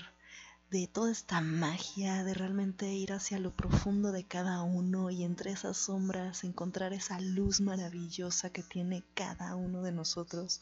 de 0.71 0.89
toda 0.89 1.13
esta 1.13 1.41
magia, 1.41 2.25
de 2.25 2.35
realmente 2.35 2.93
ir 2.93 3.13
hacia 3.13 3.39
lo 3.39 3.55
profundo 3.55 4.11
de 4.11 4.25
cada 4.25 4.63
uno 4.63 5.11
y 5.11 5.23
entre 5.23 5.53
esas 5.53 5.77
sombras 5.77 6.43
encontrar 6.43 6.93
esa 6.93 7.21
luz 7.21 7.61
maravillosa 7.61 8.51
que 8.51 8.65
tiene 8.65 9.05
cada 9.15 9.55
uno 9.55 9.83
de 9.83 9.93
nosotros, 9.93 10.61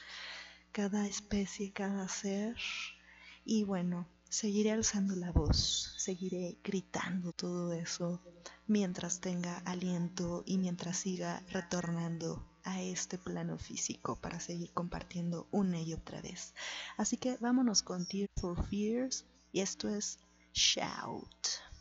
cada 0.72 1.06
especie, 1.06 1.72
cada 1.72 2.06
ser. 2.08 2.56
Y 3.46 3.64
bueno, 3.64 4.06
seguiré 4.34 4.72
alzando 4.72 5.14
la 5.14 5.30
voz, 5.30 5.94
seguiré 5.96 6.58
gritando 6.64 7.30
todo 7.32 7.72
eso 7.72 8.20
mientras 8.66 9.20
tenga 9.20 9.58
aliento 9.58 10.42
y 10.44 10.58
mientras 10.58 10.96
siga 10.96 11.40
retornando 11.50 12.44
a 12.64 12.82
este 12.82 13.16
plano 13.16 13.58
físico 13.58 14.16
para 14.16 14.40
seguir 14.40 14.72
compartiendo 14.72 15.46
una 15.52 15.80
y 15.80 15.94
otra 15.94 16.20
vez. 16.20 16.52
Así 16.96 17.16
que 17.16 17.36
vámonos 17.36 17.84
con 17.84 18.06
Tears 18.06 18.32
for 18.40 18.66
Fears 18.66 19.24
y 19.52 19.60
esto 19.60 19.88
es 19.88 20.18
Shout. 20.52 21.73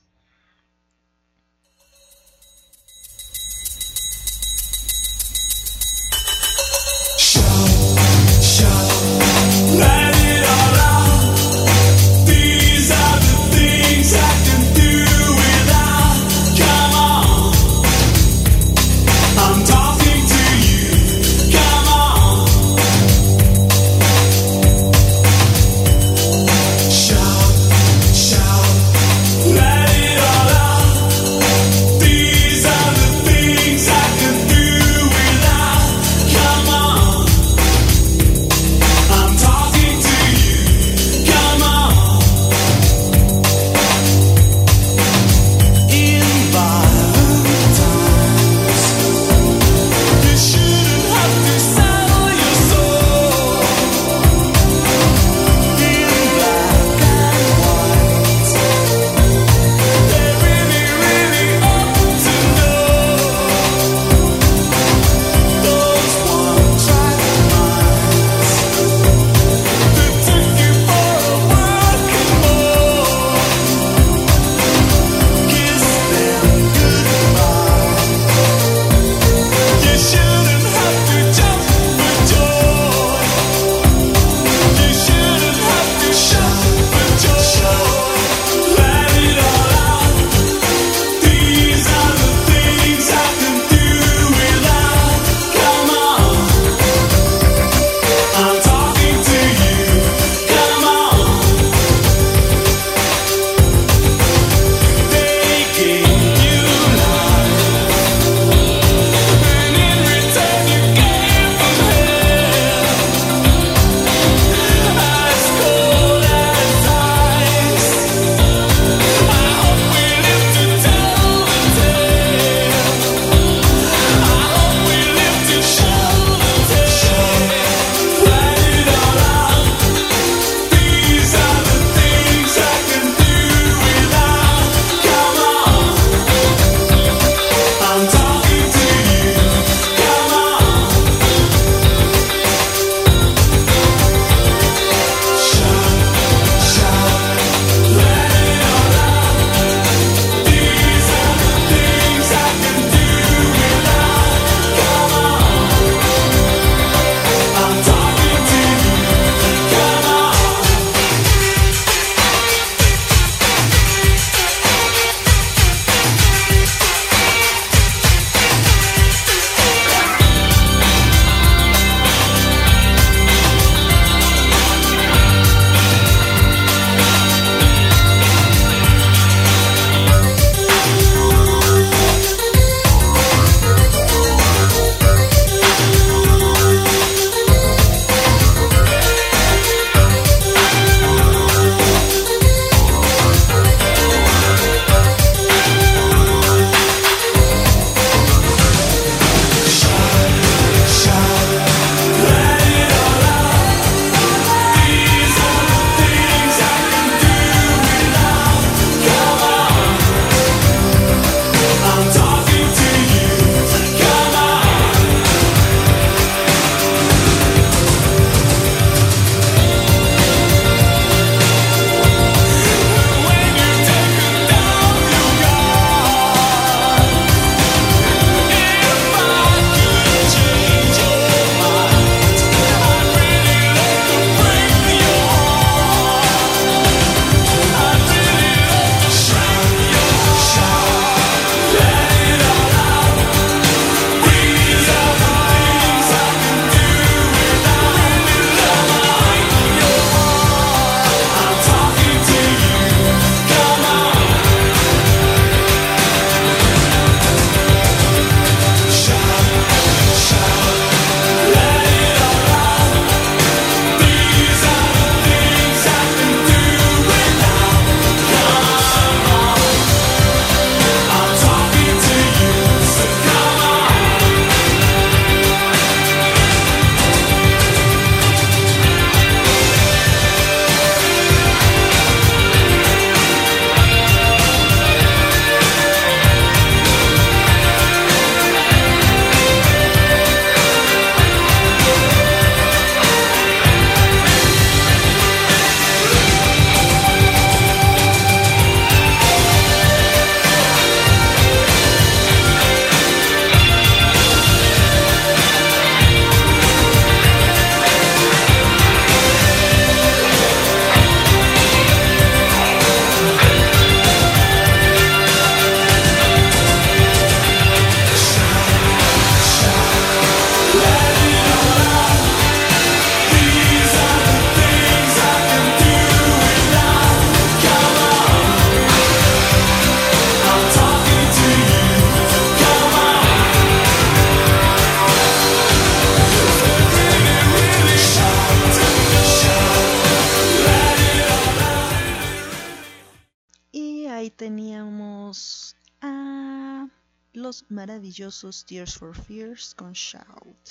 Los 347.54 347.70
maravillosos 347.70 348.66
Tears 348.66 348.96
for 348.96 349.16
Fears 349.16 349.76
con 349.76 349.94
Shout. 349.94 350.70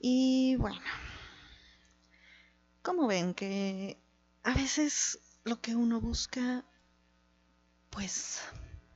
Y 0.00 0.56
bueno, 0.56 0.80
como 2.80 3.06
ven 3.06 3.34
que 3.34 3.98
a 4.44 4.54
veces 4.54 5.18
lo 5.44 5.60
que 5.60 5.76
uno 5.76 6.00
busca, 6.00 6.64
pues 7.90 8.40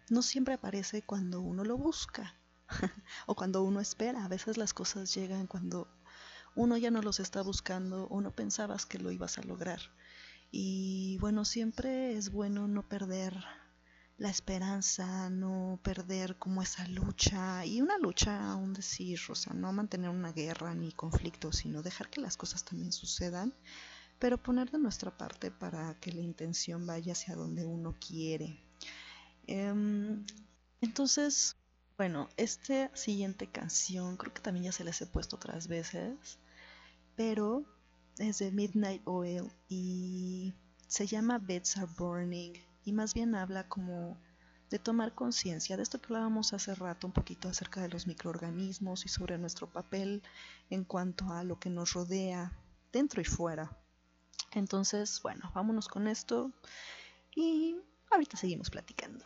no 0.09 0.23
siempre 0.23 0.55
aparece 0.55 1.03
cuando 1.03 1.43
uno 1.43 1.63
lo 1.63 1.77
busca 1.77 2.35
o 3.27 3.35
cuando 3.35 3.63
uno 3.63 3.81
espera. 3.81 4.25
A 4.25 4.29
veces 4.29 4.57
las 4.57 4.73
cosas 4.73 5.15
llegan 5.15 5.47
cuando 5.47 5.89
uno 6.55 6.79
ya 6.79 6.91
no 6.91 7.03
los 7.03 7.21
está 7.21 7.43
buscando 7.43 8.05
o 8.05 8.23
no 8.23 8.31
pensabas 8.31 8.87
que 8.87 8.99
lo 8.99 9.11
ibas 9.11 9.37
a 9.37 9.43
lograr. 9.43 9.81
Y 10.51 11.19
bueno, 11.19 11.45
siempre 11.45 12.17
es 12.17 12.31
bueno 12.31 12.67
no 12.67 12.89
perder 12.89 13.35
la 14.19 14.31
esperanza, 14.31 15.31
no 15.31 15.81
perder 15.83 16.37
como 16.39 16.63
esa 16.63 16.87
lucha, 16.89 17.65
y 17.67 17.81
una 17.81 17.99
lucha 17.99 18.53
aún 18.53 18.73
decir, 18.73 19.21
o 19.29 19.35
sea, 19.35 19.53
no 19.53 19.73
mantener 19.73 20.11
una 20.11 20.33
guerra 20.33 20.75
ni 20.75 20.93
conflicto, 20.93 21.53
sino 21.53 21.83
dejar 21.83 22.11
que 22.11 22.21
las 22.21 22.37
cosas 22.37 22.65
también 22.65 22.93
sucedan, 22.93 23.55
pero 24.19 24.43
poner 24.43 24.71
de 24.71 24.79
nuestra 24.79 25.17
parte 25.17 25.51
para 25.51 25.99
que 25.99 26.13
la 26.13 26.21
intención 26.21 26.87
vaya 26.87 27.13
hacia 27.13 27.35
donde 27.35 27.65
uno 27.65 27.97
quiere. 27.99 28.63
Em, 29.47 30.25
entonces, 30.81 31.57
bueno, 31.97 32.29
esta 32.37 32.95
siguiente 32.97 33.49
canción 33.49 34.17
creo 34.17 34.33
que 34.33 34.43
también 34.43 34.67
ya 34.67 34.73
se 34.73 34.85
les 34.85 35.01
he 35.03 35.07
puesto 35.07 35.37
otras 35.37 35.67
veces, 35.69 36.39
pero 37.17 37.65
es 38.19 38.39
de 38.39 38.53
Midnight 38.53 39.03
Oil 39.07 39.51
y 39.69 40.55
se 40.87 41.07
llama 41.07 41.39
Beds 41.39 41.77
Are 41.79 41.91
Burning 41.97 42.53
y 42.85 42.93
más 42.93 43.15
bien 43.15 43.35
habla 43.35 43.69
como 43.69 44.17
de 44.71 44.79
tomar 44.79 45.15
conciencia 45.15 45.77
de 45.77 45.83
esto 45.83 46.01
que 46.01 46.07
hablábamos 46.07 46.55
hace 46.55 46.75
rato 46.75 47.07
un 47.07 47.13
poquito 47.13 47.49
acerca 47.49 47.83
de 47.83 47.89
los 47.89 48.07
microorganismos 48.07 49.05
y 49.05 49.09
sobre 49.09 49.37
nuestro 49.37 49.67
papel 49.67 50.23
en 50.71 50.85
cuanto 50.85 51.31
a 51.31 51.45
lo 51.45 51.59
que 51.59 51.69
nos 51.69 51.93
rodea 51.93 52.53
dentro 52.91 53.21
y 53.21 53.25
fuera. 53.25 53.77
Entonces, 54.53 55.21
bueno, 55.23 55.51
vámonos 55.55 55.89
con 55.89 56.09
esto 56.09 56.51
y 57.35 57.77
ahorita 58.11 58.37
seguimos 58.37 58.71
platicando. 58.71 59.25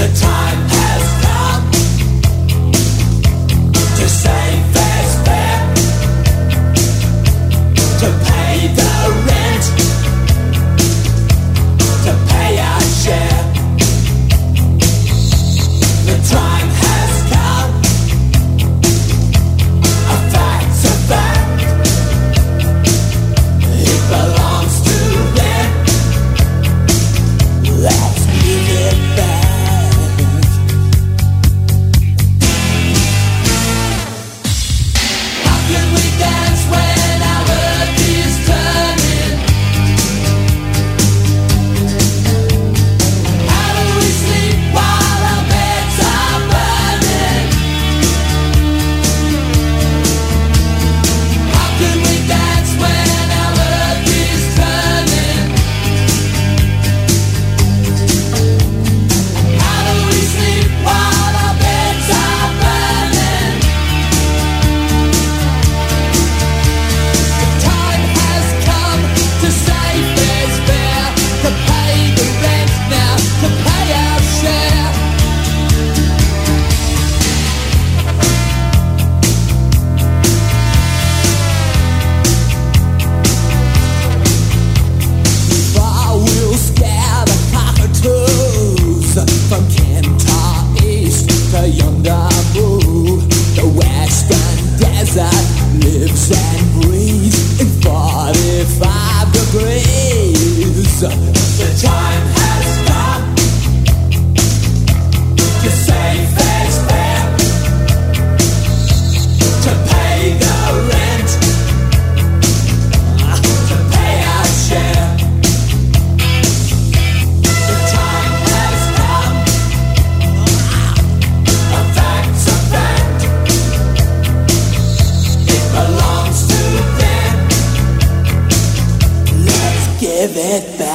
the 0.00 0.08
time. 0.14 0.39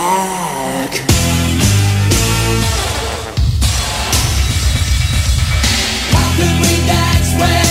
back. 0.06 0.92
How 6.14 6.28
could 6.38 6.56
we 6.62 6.74
dance 6.88 7.32
when? 7.40 7.65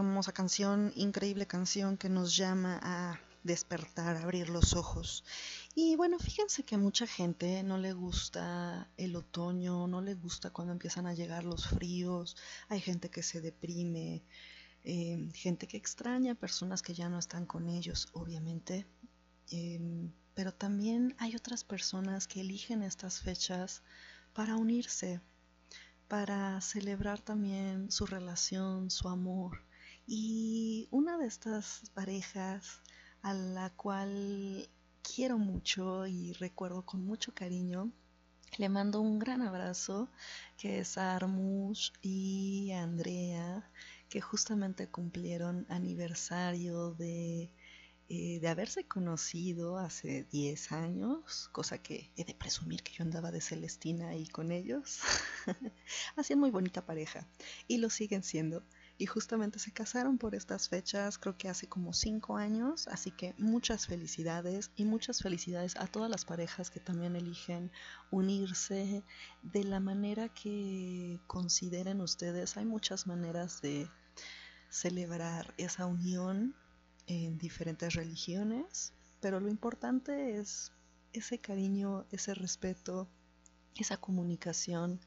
Hermosa 0.00 0.32
canción, 0.32 0.92
increíble 0.96 1.46
canción 1.46 1.96
que 1.96 2.08
nos 2.08 2.36
llama 2.36 2.78
a 2.82 3.20
despertar, 3.42 4.16
abrir 4.16 4.48
los 4.48 4.74
ojos. 4.74 5.24
Y 5.74 5.96
bueno, 5.96 6.18
fíjense 6.18 6.64
que 6.64 6.74
a 6.74 6.78
mucha 6.78 7.06
gente 7.06 7.62
no 7.62 7.78
le 7.78 7.92
gusta 7.92 8.88
el 8.96 9.16
otoño, 9.16 9.86
no 9.86 10.00
le 10.00 10.14
gusta 10.14 10.50
cuando 10.50 10.72
empiezan 10.72 11.06
a 11.06 11.14
llegar 11.14 11.44
los 11.44 11.66
fríos, 11.68 12.36
hay 12.68 12.80
gente 12.80 13.10
que 13.10 13.22
se 13.22 13.40
deprime, 13.40 14.22
eh, 14.84 15.28
gente 15.34 15.66
que 15.66 15.76
extraña, 15.76 16.34
personas 16.34 16.82
que 16.82 16.94
ya 16.94 17.08
no 17.08 17.18
están 17.18 17.46
con 17.46 17.68
ellos, 17.68 18.08
obviamente. 18.12 18.86
Em, 19.50 20.12
pero 20.34 20.52
también 20.52 21.14
hay 21.18 21.34
otras 21.34 21.64
personas 21.64 22.28
que 22.28 22.40
eligen 22.42 22.82
estas 22.82 23.20
fechas 23.20 23.82
para 24.34 24.56
unirse, 24.56 25.20
para 26.06 26.60
celebrar 26.60 27.20
también 27.20 27.90
su 27.90 28.06
relación, 28.06 28.90
su 28.90 29.08
amor. 29.08 29.67
Y 30.10 30.88
una 30.90 31.18
de 31.18 31.26
estas 31.26 31.82
parejas 31.92 32.80
a 33.20 33.34
la 33.34 33.68
cual 33.76 34.66
quiero 35.02 35.36
mucho 35.36 36.06
y 36.06 36.32
recuerdo 36.32 36.86
con 36.86 37.04
mucho 37.04 37.34
cariño, 37.34 37.92
le 38.56 38.70
mando 38.70 39.02
un 39.02 39.18
gran 39.18 39.42
abrazo, 39.42 40.08
que 40.56 40.78
es 40.78 40.96
a 40.96 41.14
Armush 41.14 41.90
y 42.00 42.72
Andrea, 42.72 43.70
que 44.08 44.22
justamente 44.22 44.88
cumplieron 44.88 45.66
aniversario 45.68 46.94
de, 46.94 47.52
eh, 48.08 48.40
de 48.40 48.48
haberse 48.48 48.84
conocido 48.84 49.76
hace 49.76 50.24
10 50.32 50.72
años, 50.72 51.50
cosa 51.52 51.82
que 51.82 52.10
he 52.16 52.24
de 52.24 52.32
presumir 52.34 52.82
que 52.82 52.94
yo 52.94 53.04
andaba 53.04 53.30
de 53.30 53.42
Celestina 53.42 54.08
ahí 54.08 54.26
con 54.26 54.52
ellos. 54.52 55.00
Hacían 56.16 56.40
muy 56.40 56.50
bonita 56.50 56.86
pareja 56.86 57.28
y 57.66 57.76
lo 57.76 57.90
siguen 57.90 58.22
siendo. 58.22 58.64
Y 59.00 59.06
justamente 59.06 59.60
se 59.60 59.70
casaron 59.70 60.18
por 60.18 60.34
estas 60.34 60.68
fechas, 60.68 61.18
creo 61.18 61.38
que 61.38 61.48
hace 61.48 61.68
como 61.68 61.92
5 61.92 62.36
años, 62.36 62.88
así 62.88 63.12
que 63.12 63.32
muchas 63.38 63.86
felicidades 63.86 64.72
y 64.74 64.84
muchas 64.84 65.22
felicidades 65.22 65.76
a 65.76 65.86
todas 65.86 66.10
las 66.10 66.24
parejas 66.24 66.68
que 66.68 66.80
también 66.80 67.14
eligen 67.14 67.70
unirse 68.10 69.04
de 69.42 69.62
la 69.62 69.78
manera 69.78 70.28
que 70.28 71.20
consideren 71.28 72.00
ustedes. 72.00 72.56
Hay 72.56 72.64
muchas 72.64 73.06
maneras 73.06 73.62
de 73.62 73.88
celebrar 74.68 75.54
esa 75.58 75.86
unión 75.86 76.56
en 77.06 77.38
diferentes 77.38 77.94
religiones, 77.94 78.92
pero 79.20 79.38
lo 79.38 79.48
importante 79.48 80.38
es 80.38 80.72
ese 81.12 81.38
cariño, 81.38 82.04
ese 82.10 82.34
respeto, 82.34 83.08
esa 83.76 83.96
comunicación 83.96 84.98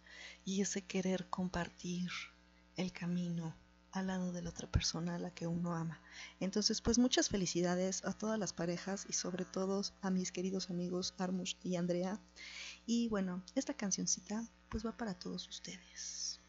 y 0.45 0.61
ese 0.61 0.81
querer 0.81 1.29
compartir 1.29 2.09
el 2.77 2.93
camino 2.93 3.53
al 3.91 4.07
lado 4.07 4.31
de 4.31 4.41
la 4.41 4.49
otra 4.49 4.71
persona 4.71 5.15
a 5.15 5.19
la 5.19 5.33
que 5.33 5.47
uno 5.47 5.75
ama. 5.75 6.01
Entonces, 6.39 6.81
pues 6.81 6.97
muchas 6.97 7.29
felicidades 7.29 8.03
a 8.05 8.13
todas 8.13 8.39
las 8.39 8.53
parejas 8.53 9.05
y 9.09 9.13
sobre 9.13 9.45
todo 9.45 9.81
a 10.01 10.09
mis 10.09 10.31
queridos 10.31 10.69
amigos 10.69 11.13
Armush 11.17 11.55
y 11.63 11.75
Andrea. 11.75 12.19
Y 12.85 13.09
bueno, 13.09 13.43
esta 13.55 13.73
cancioncita 13.73 14.45
pues 14.69 14.85
va 14.85 14.95
para 14.95 15.13
todos 15.13 15.47
ustedes. 15.47 16.39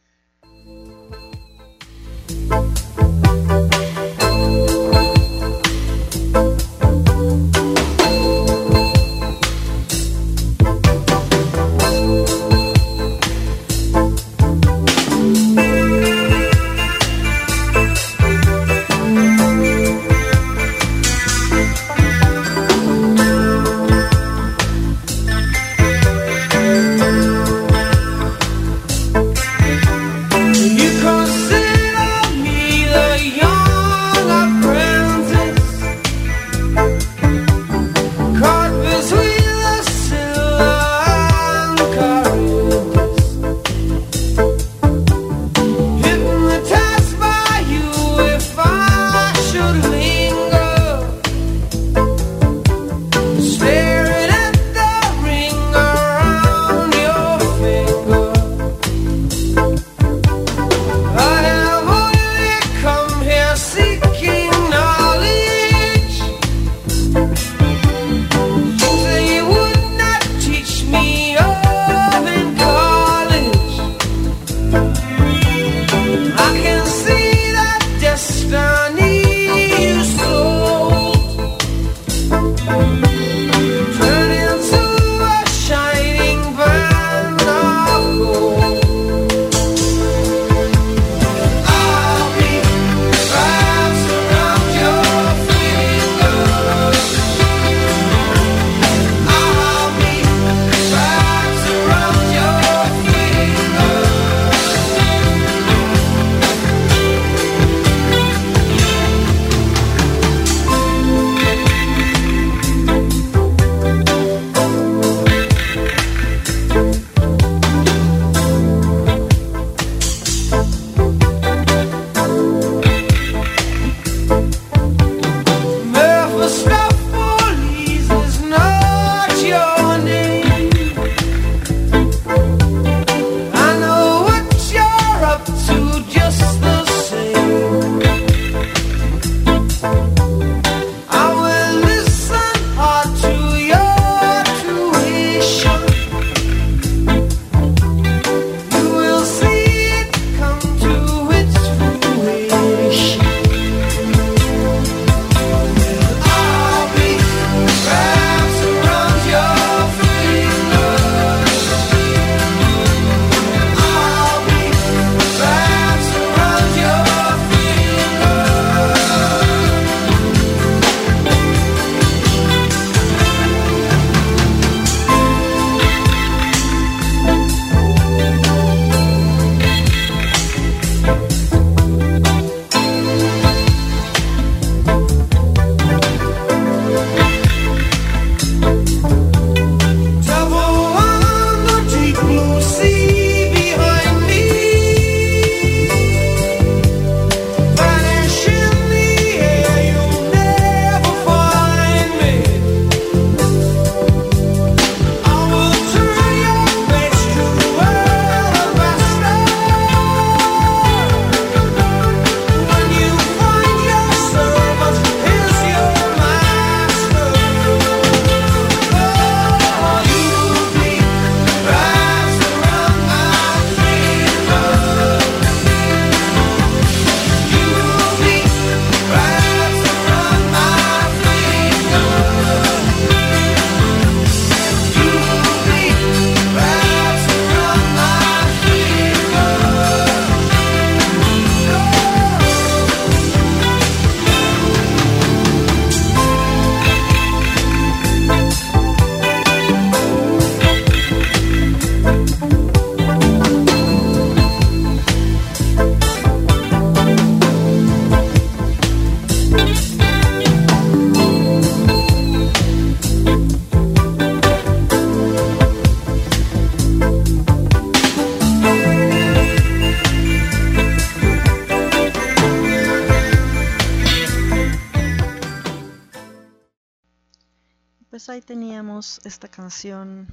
Canción 279.73 280.27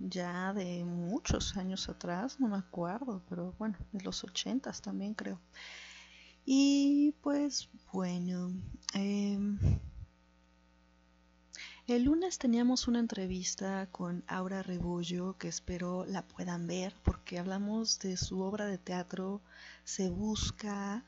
ya 0.00 0.52
de 0.52 0.84
muchos 0.84 1.56
años 1.56 1.88
atrás, 1.88 2.38
no 2.38 2.48
me 2.48 2.58
acuerdo, 2.58 3.22
pero 3.26 3.54
bueno, 3.58 3.78
de 3.90 4.04
los 4.04 4.22
ochentas 4.22 4.82
también 4.82 5.14
creo. 5.14 5.40
Y 6.44 7.14
pues 7.22 7.70
bueno, 7.90 8.52
em, 8.92 9.58
el 11.86 12.02
lunes 12.02 12.36
teníamos 12.36 12.86
una 12.86 12.98
entrevista 12.98 13.88
con 13.90 14.24
Aura 14.26 14.62
Rebollo 14.62 15.38
que 15.38 15.48
espero 15.48 16.04
la 16.04 16.26
puedan 16.28 16.66
ver 16.66 16.94
porque 17.02 17.38
hablamos 17.38 17.98
de 17.98 18.18
su 18.18 18.42
obra 18.42 18.66
de 18.66 18.76
teatro 18.76 19.40
Se 19.84 20.10
Busca, 20.10 21.02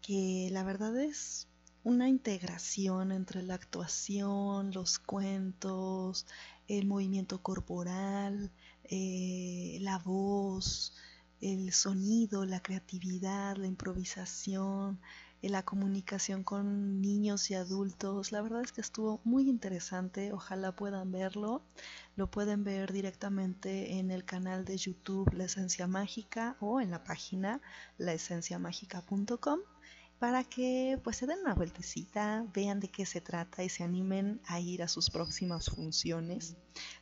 que 0.00 0.48
la 0.50 0.64
verdad 0.64 0.96
es 0.96 1.46
una 1.84 2.08
integración 2.08 3.10
entre 3.12 3.42
la 3.42 3.54
actuación, 3.54 4.70
los 4.72 4.98
cuentos, 4.98 6.26
el 6.68 6.86
movimiento 6.86 7.42
corporal, 7.42 8.50
eh, 8.84 9.78
la 9.80 9.98
voz, 9.98 10.94
el 11.40 11.72
sonido, 11.72 12.44
la 12.46 12.62
creatividad, 12.62 13.56
la 13.56 13.66
improvisación, 13.66 15.00
la 15.42 15.64
comunicación 15.64 16.44
con 16.44 17.00
niños 17.00 17.50
y 17.50 17.54
adultos. 17.54 18.30
La 18.32 18.42
verdad 18.42 18.62
es 18.62 18.72
que 18.72 18.80
estuvo 18.80 19.20
muy 19.24 19.48
interesante, 19.48 20.32
ojalá 20.32 20.76
puedan 20.76 21.10
verlo. 21.10 21.62
Lo 22.16 22.30
pueden 22.30 22.62
ver 22.64 22.92
directamente 22.92 23.98
en 23.98 24.10
el 24.10 24.24
canal 24.24 24.64
de 24.64 24.76
YouTube 24.76 25.32
La 25.34 25.44
Esencia 25.44 25.86
Mágica 25.86 26.56
o 26.60 26.80
en 26.80 26.90
la 26.90 27.02
página 27.02 27.60
laesenciamágica.com 27.98 29.60
para 30.22 30.44
que 30.44 31.00
pues 31.02 31.16
se 31.16 31.26
den 31.26 31.40
una 31.40 31.56
vueltecita, 31.56 32.46
vean 32.54 32.78
de 32.78 32.86
qué 32.86 33.04
se 33.06 33.20
trata 33.20 33.64
y 33.64 33.68
se 33.68 33.82
animen 33.82 34.40
a 34.46 34.60
ir 34.60 34.84
a 34.84 34.86
sus 34.86 35.10
próximas 35.10 35.68
funciones. 35.68 36.54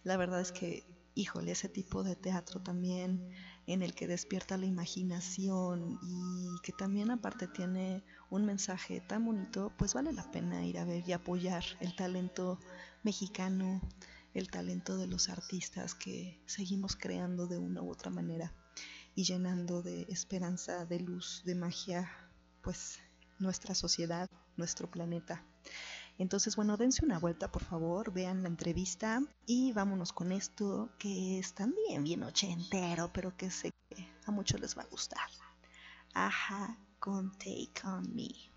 La 0.05 0.17
verdad 0.17 0.41
es 0.41 0.53
que, 0.53 0.87
híjole, 1.15 1.53
ese 1.53 1.69
tipo 1.69 2.03
de 2.03 2.17
teatro 2.17 2.63
también 2.63 3.29
en 3.67 3.83
el 3.83 3.95
que 3.95 4.07
despierta 4.07 4.57
la 4.57 4.65
imaginación 4.65 5.99
y 6.03 6.47
que 6.63 6.73
también 6.73 7.11
aparte 7.11 7.47
tiene 7.47 8.03
un 8.31 8.47
mensaje 8.47 9.03
tan 9.03 9.27
bonito, 9.27 9.71
pues 9.77 9.93
vale 9.93 10.15
la 10.15 10.31
pena 10.31 10.65
ir 10.65 10.79
a 10.79 10.87
ver 10.87 11.07
y 11.07 11.13
apoyar 11.13 11.63
el 11.81 11.95
talento 11.95 12.59
mexicano, 13.03 13.83
el 14.33 14.51
talento 14.51 14.97
de 14.97 15.09
los 15.09 15.29
artistas 15.29 15.95
que 15.95 16.41
seguimos 16.47 16.97
creando 16.97 17.47
de 17.47 17.59
una 17.59 17.83
u 17.83 17.91
otra 17.91 18.11
manera 18.11 18.55
y 19.15 19.25
llenando 19.25 19.83
de 19.83 20.07
esperanza, 20.09 20.87
de 20.87 21.01
luz, 21.01 21.43
de 21.45 21.55
magia, 21.55 22.11
pues 22.63 22.99
nuestra 23.41 23.75
sociedad, 23.75 24.29
nuestro 24.57 24.91
planeta. 24.91 25.43
Entonces, 26.19 26.55
bueno, 26.55 26.77
dense 26.77 27.05
una 27.05 27.19
vuelta, 27.19 27.51
por 27.51 27.65
favor, 27.65 28.13
vean 28.13 28.43
la 28.43 28.49
entrevista 28.49 29.23
y 29.47 29.73
vámonos 29.73 30.13
con 30.13 30.33
esto 30.33 30.91
que 30.99 31.39
es 31.39 31.55
también 31.55 32.05
bien 32.05 32.23
ochentero, 32.23 33.11
pero 33.13 33.37
que 33.37 33.51
sé 33.51 33.71
que 33.89 34.07
a 34.27 34.31
muchos 34.31 34.61
les 34.61 34.77
va 34.77 34.83
a 34.83 34.87
gustar. 34.87 35.29
Ajá, 36.13 36.77
con 36.99 37.33
Take 37.39 37.73
On 37.85 38.15
Me. 38.15 38.50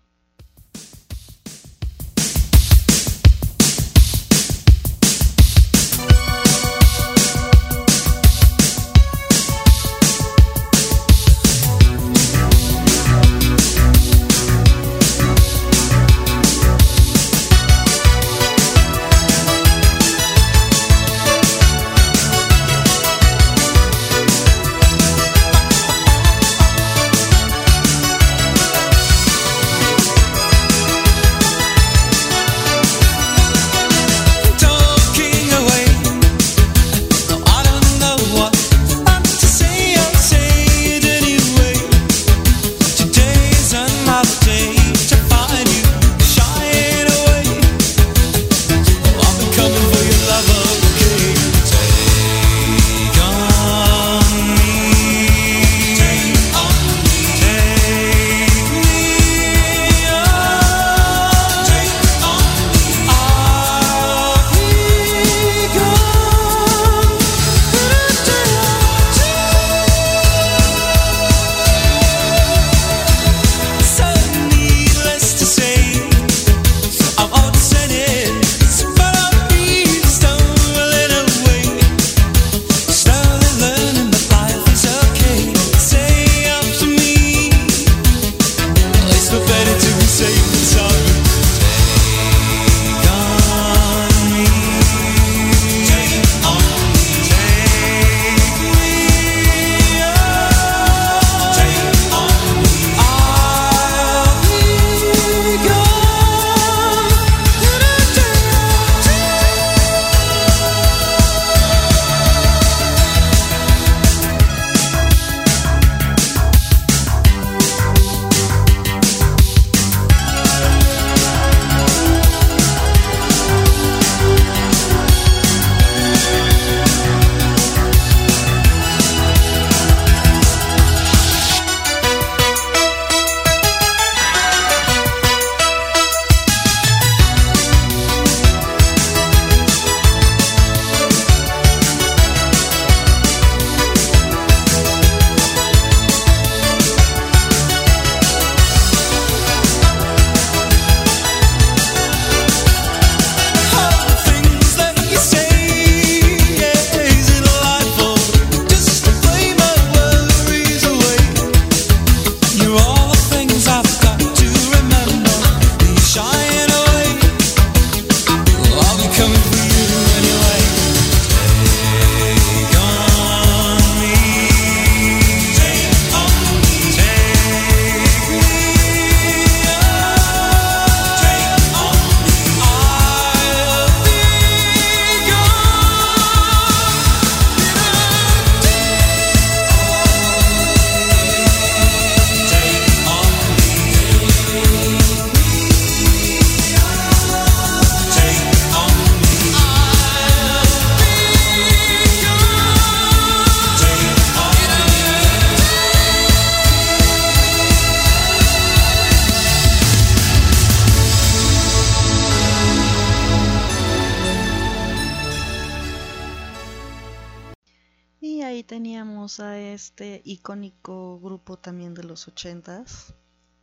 A 219.24 219.58
este 219.58 220.20
icónico 220.24 221.18
grupo 221.18 221.56
también 221.56 221.94
de 221.94 222.04
los 222.04 222.28
ochentas. 222.28 223.14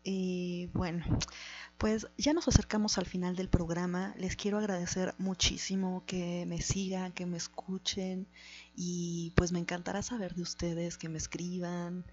Y 0.03 0.71
bueno, 0.73 1.05
pues 1.77 2.07
ya 2.17 2.33
nos 2.33 2.47
acercamos 2.47 2.97
al 2.97 3.05
final 3.05 3.35
del 3.35 3.47
programa. 3.47 4.15
Les 4.17 4.35
quiero 4.35 4.57
agradecer 4.57 5.13
muchísimo 5.19 6.03
que 6.07 6.45
me 6.47 6.61
sigan, 6.61 7.11
que 7.11 7.27
me 7.27 7.37
escuchen 7.37 8.27
y 8.75 9.33
pues 9.35 9.51
me 9.51 9.59
encantará 9.59 10.01
saber 10.01 10.33
de 10.33 10.41
ustedes, 10.41 10.97
que 10.97 11.09
me 11.09 11.19
escriban, 11.19 12.05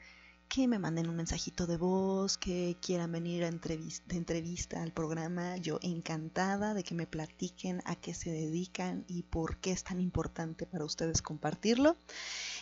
que 0.49 0.67
me 0.67 0.79
manden 0.79 1.09
un 1.09 1.17
mensajito 1.17 1.67
de 1.67 1.77
voz, 1.77 2.39
que 2.39 2.77
quieran 2.81 3.13
venir 3.13 3.45
a 3.45 3.51
de 3.51 4.17
entrevista 4.17 4.83
al 4.83 4.93
programa. 4.93 5.59
Yo 5.59 5.79
encantada 5.83 6.75
de 6.75 6.83
que 6.83 6.95
me 6.95 7.07
platiquen 7.07 7.83
a 7.85 7.97
qué 7.97 8.15
se 8.15 8.31
dedican 8.31 9.05
y 9.09 9.23
por 9.23 9.59
qué 9.59 9.73
es 9.73 9.85
tan 9.85 10.01
importante 10.01 10.67
para 10.67 10.85
ustedes 10.85 11.21
compartirlo. 11.21 11.97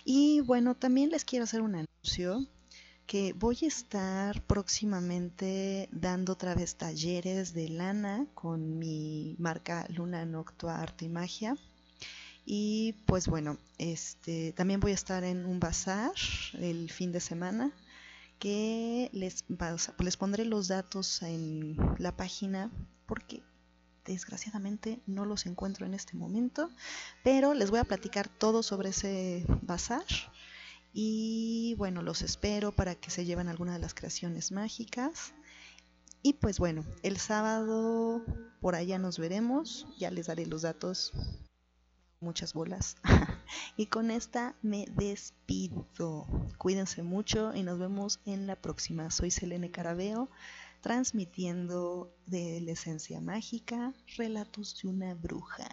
Y 0.09 0.41
bueno, 0.41 0.77
también 0.77 1.11
les 1.11 1.25
quiero 1.25 1.43
hacer 1.43 1.63
un 1.63 1.75
anuncio 1.75 2.47
que 3.09 3.33
voy 3.33 3.59
a 3.63 3.67
estar 3.67 4.41
próximamente 4.43 5.89
dando 5.91 6.35
otra 6.35 6.55
vez 6.55 6.77
talleres 6.77 7.53
de 7.55 7.69
lana 7.69 8.25
con 8.33 8.79
mi 8.79 9.35
marca 9.41 9.85
Luna 9.89 10.25
Noctua 10.25 10.81
Arte 10.81 11.07
y 11.07 11.09
Magia. 11.09 11.57
Y 12.45 12.93
pues 13.07 13.27
bueno, 13.27 13.59
este, 13.79 14.53
también 14.53 14.79
voy 14.79 14.93
a 14.93 14.95
estar 14.95 15.25
en 15.25 15.45
un 15.45 15.59
bazar 15.59 16.13
el 16.53 16.89
fin 16.93 17.11
de 17.11 17.19
semana 17.19 17.73
que 18.39 19.11
les, 19.13 19.45
les 19.99 20.17
pondré 20.17 20.45
los 20.45 20.69
datos 20.69 21.21
en 21.23 21.77
la 21.99 22.17
página 22.17 22.71
porque 23.07 23.43
desgraciadamente 24.07 25.01
no 25.07 25.25
los 25.25 25.47
encuentro 25.47 25.87
en 25.87 25.95
este 25.95 26.17
momento, 26.17 26.71
pero 27.23 27.55
les 27.55 27.71
voy 27.71 27.81
a 27.81 27.85
platicar 27.85 28.29
todo 28.29 28.63
sobre 28.63 28.91
ese 28.91 29.45
bazar. 29.63 30.05
Y 30.93 31.75
bueno, 31.77 32.03
los 32.03 32.23
espero 32.23 32.73
para 32.73 32.95
que 32.95 33.11
se 33.11 33.25
lleven 33.25 33.49
alguna 33.49 33.75
de 33.75 33.81
las 33.81 33.95
creaciones 33.95 34.53
mágicas. 34.53 35.35
Y 36.23 36.33
pues 36.35 36.59
bueno, 36.59 36.85
el 37.03 37.19
sábado 37.19 38.23
por 38.61 38.75
allá 38.75 38.99
nos 38.99 39.19
veremos. 39.19 39.87
Ya 39.99 40.11
les 40.11 40.27
daré 40.27 40.47
los 40.47 40.63
datos 40.63 41.13
muchas 42.21 42.53
bolas. 42.55 42.97
y 43.77 43.87
con 43.87 44.11
esta 44.11 44.57
me 44.63 44.87
despido. 44.97 46.27
Cuídense 46.59 47.03
mucho 47.03 47.55
y 47.55 47.63
nos 47.63 47.79
vemos 47.79 48.21
en 48.25 48.47
la 48.47 48.57
próxima. 48.57 49.11
Soy 49.11 49.31
Selene 49.31 49.71
Carabeo, 49.71 50.29
transmitiendo 50.87 52.15
de 52.27 52.61
la 52.61 52.71
esencia 52.71 53.21
mágica, 53.21 53.93
relatos 54.17 54.79
de 54.81 54.89
una 54.89 55.15
bruja. 55.15 55.67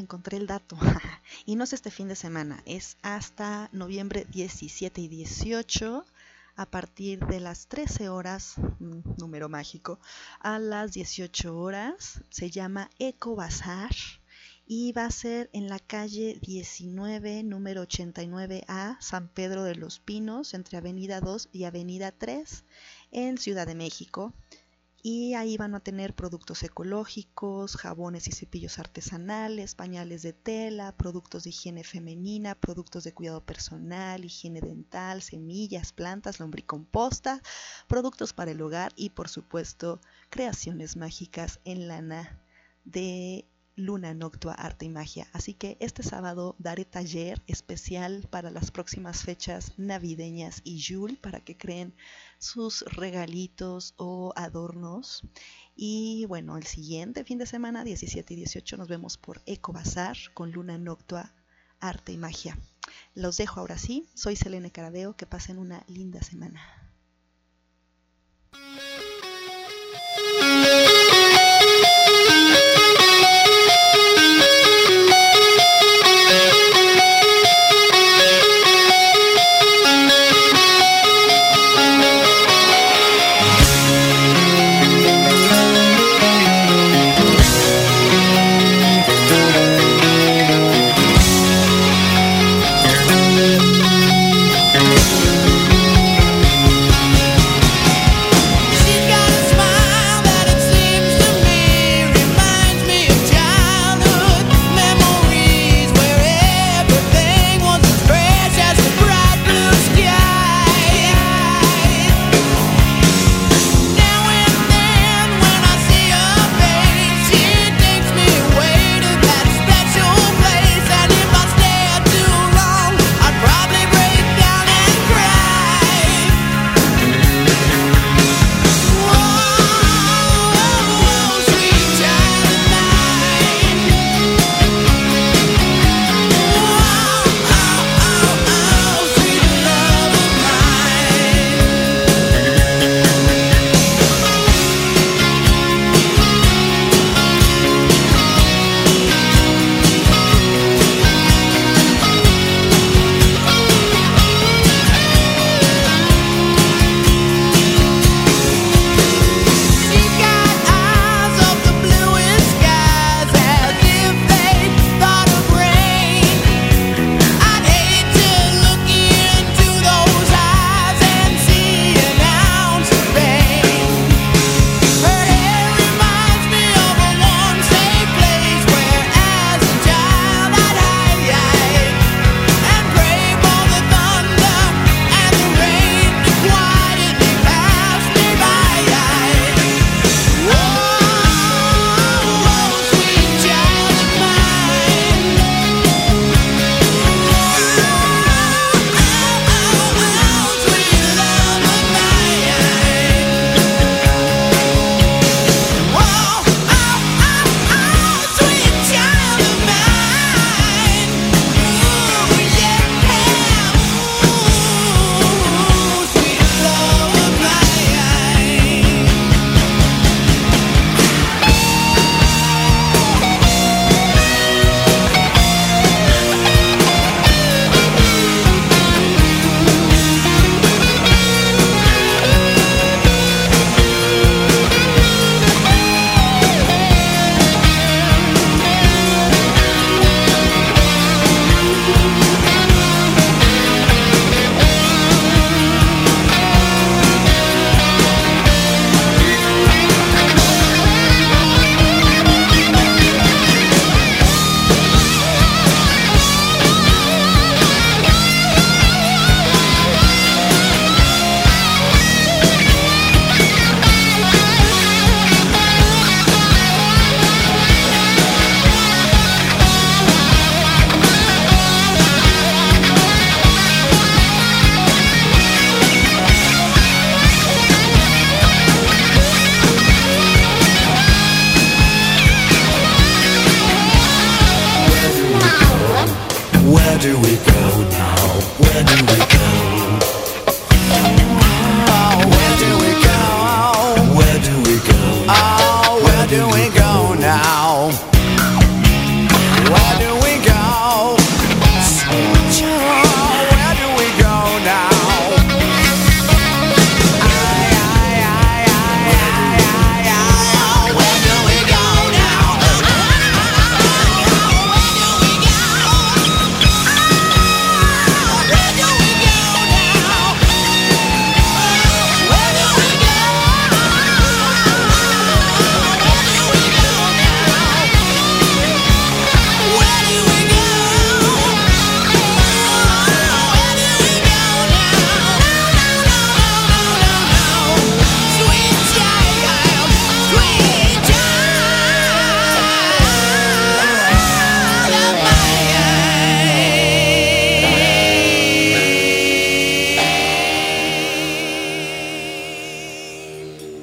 Encontré 0.00 0.36
el 0.36 0.46
dato. 0.46 0.76
y 1.46 1.56
no 1.56 1.64
es 1.64 1.72
este 1.72 1.90
fin 1.90 2.08
de 2.08 2.16
semana, 2.16 2.62
es 2.66 2.96
hasta 3.02 3.68
noviembre 3.72 4.26
17 4.30 5.00
y 5.00 5.08
18 5.08 6.04
a 6.56 6.66
partir 6.66 7.26
de 7.26 7.40
las 7.40 7.66
13 7.66 8.08
horas, 8.08 8.54
número 8.78 9.48
mágico, 9.48 9.98
a 10.40 10.58
las 10.58 10.92
18 10.92 11.56
horas. 11.56 12.20
Se 12.30 12.50
llama 12.50 12.90
Eco 12.98 13.34
Bazar 13.34 13.94
y 14.66 14.92
va 14.92 15.04
a 15.04 15.10
ser 15.10 15.50
en 15.52 15.68
la 15.68 15.78
calle 15.78 16.38
19, 16.40 17.42
número 17.42 17.82
89A, 17.82 18.96
San 19.00 19.28
Pedro 19.28 19.64
de 19.64 19.74
los 19.74 19.98
Pinos, 19.98 20.54
entre 20.54 20.78
Avenida 20.78 21.20
2 21.20 21.50
y 21.52 21.64
Avenida 21.64 22.12
3, 22.12 22.64
en 23.10 23.38
Ciudad 23.38 23.66
de 23.66 23.74
México. 23.74 24.32
Y 25.06 25.34
ahí 25.34 25.58
van 25.58 25.74
a 25.74 25.80
tener 25.80 26.14
productos 26.14 26.62
ecológicos, 26.62 27.76
jabones 27.76 28.26
y 28.26 28.32
cepillos 28.32 28.78
artesanales, 28.78 29.74
pañales 29.74 30.22
de 30.22 30.32
tela, 30.32 30.96
productos 30.96 31.44
de 31.44 31.50
higiene 31.50 31.84
femenina, 31.84 32.54
productos 32.54 33.04
de 33.04 33.12
cuidado 33.12 33.44
personal, 33.44 34.24
higiene 34.24 34.62
dental, 34.62 35.20
semillas, 35.20 35.92
plantas, 35.92 36.40
lombricomposta, 36.40 37.42
productos 37.86 38.32
para 38.32 38.52
el 38.52 38.62
hogar 38.62 38.94
y 38.96 39.10
por 39.10 39.28
supuesto 39.28 40.00
creaciones 40.30 40.96
mágicas 40.96 41.60
en 41.66 41.86
lana 41.86 42.40
de 42.86 43.44
Luna 43.76 44.14
Noctua 44.14 44.54
Arte 44.54 44.86
y 44.86 44.88
Magia. 44.88 45.26
Así 45.32 45.52
que 45.52 45.76
este 45.80 46.02
sábado 46.02 46.54
daré 46.58 46.84
taller 46.84 47.42
especial 47.46 48.26
para 48.30 48.50
las 48.50 48.70
próximas 48.70 49.22
fechas 49.22 49.72
navideñas 49.76 50.60
y 50.64 50.78
Yule 50.78 51.16
para 51.16 51.40
que 51.40 51.56
creen 51.56 51.92
sus 52.44 52.82
regalitos 52.82 53.94
o 53.96 54.32
adornos. 54.36 55.22
Y 55.74 56.26
bueno, 56.26 56.56
el 56.56 56.64
siguiente 56.64 57.24
fin 57.24 57.38
de 57.38 57.46
semana, 57.46 57.84
17 57.84 58.34
y 58.34 58.36
18, 58.36 58.76
nos 58.76 58.88
vemos 58.88 59.16
por 59.16 59.42
Eco 59.46 59.72
Bazar 59.72 60.16
con 60.34 60.52
Luna 60.52 60.78
Noctua 60.78 61.32
Arte 61.80 62.12
y 62.12 62.18
Magia. 62.18 62.58
Los 63.14 63.38
dejo 63.38 63.60
ahora 63.60 63.78
sí. 63.78 64.06
Soy 64.14 64.36
Selene 64.36 64.70
Caradeo. 64.70 65.16
Que 65.16 65.26
pasen 65.26 65.58
una 65.58 65.84
linda 65.88 66.22
semana. 66.22 66.83